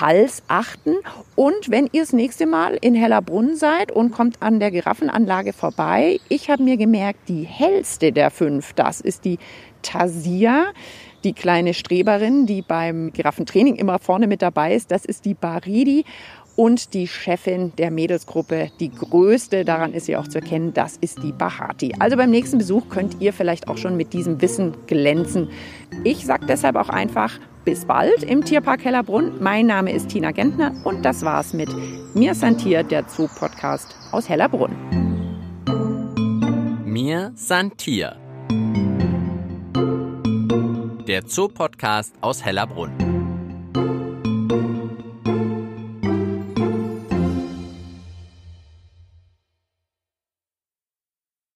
Hals 0.00 0.42
achten. 0.48 0.94
Und 1.36 1.70
wenn 1.70 1.88
ihr 1.92 2.02
das 2.02 2.12
nächste 2.12 2.46
Mal 2.46 2.78
in 2.80 2.94
Hellerbrunn 2.94 3.56
seid 3.56 3.92
und 3.92 4.12
kommt 4.12 4.42
an 4.42 4.60
der 4.60 4.70
Giraffenanlage 4.70 5.52
vorbei, 5.52 6.18
ich 6.28 6.50
habe 6.50 6.62
mir 6.62 6.76
gemerkt, 6.76 7.28
die 7.28 7.44
hellste 7.44 8.12
der 8.12 8.30
fünf, 8.30 8.72
das 8.72 9.00
ist 9.00 9.24
die 9.24 9.38
Tasia 9.82 10.72
die 11.24 11.32
kleine 11.32 11.74
Streberin, 11.74 12.46
die 12.46 12.62
beim 12.62 13.12
Giraffentraining 13.12 13.76
immer 13.76 13.98
vorne 13.98 14.26
mit 14.26 14.42
dabei 14.42 14.74
ist. 14.74 14.90
Das 14.90 15.04
ist 15.04 15.24
die 15.24 15.34
Baridi 15.34 16.04
und 16.56 16.94
die 16.94 17.06
Chefin 17.08 17.72
der 17.76 17.90
Mädelsgruppe, 17.90 18.70
die 18.80 18.90
größte, 18.90 19.64
daran 19.64 19.92
ist 19.92 20.06
sie 20.06 20.16
auch 20.16 20.28
zu 20.28 20.38
erkennen, 20.38 20.72
das 20.74 20.96
ist 20.96 21.22
die 21.22 21.32
Bahati. 21.32 21.94
Also 21.98 22.16
beim 22.16 22.30
nächsten 22.30 22.58
Besuch 22.58 22.88
könnt 22.88 23.20
ihr 23.20 23.32
vielleicht 23.32 23.68
auch 23.68 23.78
schon 23.78 23.96
mit 23.96 24.12
diesem 24.12 24.40
Wissen 24.40 24.74
glänzen. 24.86 25.48
Ich 26.04 26.26
sage 26.26 26.46
deshalb 26.46 26.76
auch 26.76 26.88
einfach 26.88 27.38
bis 27.64 27.84
bald 27.84 28.22
im 28.24 28.44
Tierpark 28.44 28.84
Hellerbrunn. 28.84 29.40
Mein 29.40 29.66
Name 29.66 29.92
ist 29.92 30.08
Tina 30.08 30.32
Gentner 30.32 30.74
und 30.84 31.04
das 31.04 31.24
war's 31.24 31.52
mit 31.52 31.68
Mir 32.14 32.34
Santier, 32.34 32.82
der 32.82 33.04
Zoo-Podcast 33.08 33.94
aus 34.10 34.28
Hellerbrunn. 34.28 34.74
Mir 36.84 37.32
Santier, 37.34 38.16
der 41.06 41.22
Zoo-Podcast 41.26 42.14
aus 42.20 42.44
Hellerbrunn. 42.44 43.11